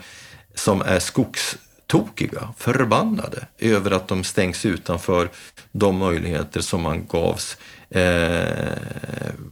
[0.55, 5.29] som är skogstokiga, förbannade över att de stängs utanför
[5.71, 8.73] de möjligheter som man gavs eh, Eh,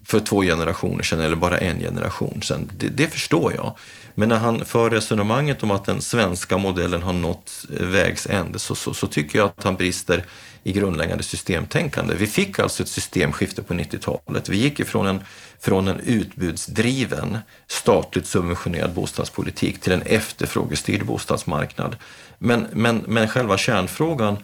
[0.05, 2.71] för två generationer sedan eller bara en generation sedan.
[2.77, 3.77] Det, det, förstår jag.
[4.15, 8.59] Men när han för resonemanget om att den svenska modellen har nått eh, vägs ände
[8.59, 10.25] så, så, så tycker jag att han brister
[10.63, 12.15] i grundläggande systemtänkande.
[12.15, 14.49] Vi fick alltså ett systemskifte på 90-talet.
[14.49, 15.19] Vi gick ifrån en,
[15.59, 21.95] från en utbudsdriven, statligt subventionerad bostadspolitik till en efterfrågestyrd bostadsmarknad.
[22.37, 24.37] Men, men, men själva kärnfrågan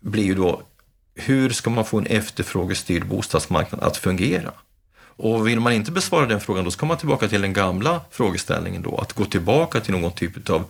[0.00, 0.62] blir ju då
[1.14, 4.52] hur ska man få en efterfrågestyrd bostadsmarknad att fungera?
[5.16, 8.82] Och vill man inte besvara den frågan, då ska man tillbaka till den gamla frågeställningen
[8.82, 10.64] då, att gå tillbaka till någon typ av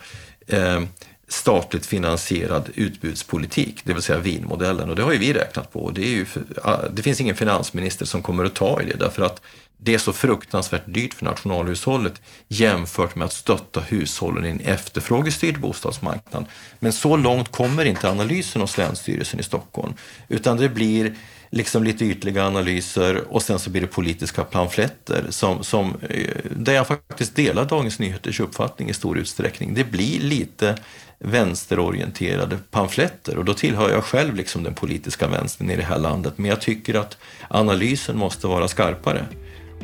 [0.47, 0.83] eh,
[1.29, 4.91] statligt finansierad utbudspolitik, det vill säga vinmodellen.
[4.91, 5.91] Och det har ju vi räknat på.
[5.91, 6.27] Det, är ju,
[6.63, 9.43] ah, det finns ingen finansminister som kommer att ta i det därför att
[9.85, 15.61] det är så fruktansvärt dyrt för nationalhushållet jämfört med att stötta hushållen i en efterfrågestyrd
[15.61, 16.45] bostadsmarknad.
[16.79, 19.95] Men så långt kommer inte analysen hos Länsstyrelsen i Stockholm,
[20.29, 21.15] utan det blir
[21.51, 26.73] liksom lite ytliga analyser och sen så blir det politiska pamfletter som, som, eh, där
[26.73, 29.75] jag faktiskt delar Dagens Nyheters uppfattning i stor utsträckning.
[29.75, 30.77] Det blir lite
[31.19, 36.33] vänsterorienterade pamfletter och då tillhör jag själv liksom den politiska vänstern i det här landet.
[36.37, 37.17] Men jag tycker att
[37.49, 39.27] analysen måste vara skarpare.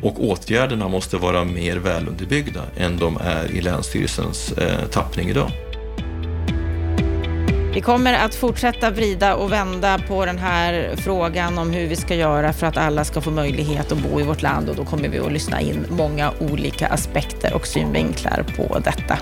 [0.01, 5.51] Och åtgärderna måste vara mer välunderbyggda än de är i Länsstyrelsens eh, tappning idag.
[7.73, 12.15] Vi kommer att fortsätta vrida och vända på den här frågan om hur vi ska
[12.15, 15.09] göra för att alla ska få möjlighet att bo i vårt land och då kommer
[15.09, 19.17] vi att lyssna in många olika aspekter och synvinklar på detta.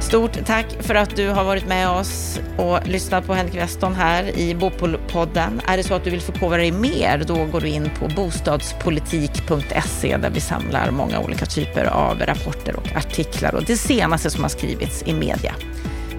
[0.00, 4.38] Stort tack för att du har varit med oss och lyssnat på Henrik Weston här
[4.38, 5.60] i Bopolpodden.
[5.66, 10.16] Är det så att du vill förkovra dig mer, då går du in på bostadspolitik.se
[10.16, 14.50] där vi samlar många olika typer av rapporter och artiklar och det senaste som har
[14.50, 15.54] skrivits i media.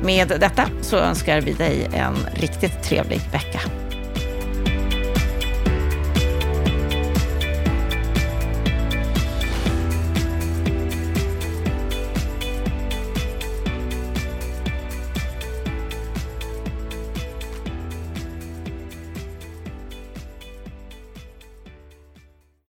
[0.04, 3.60] Med detta så önskar vi dig en riktigt trevlig vecka.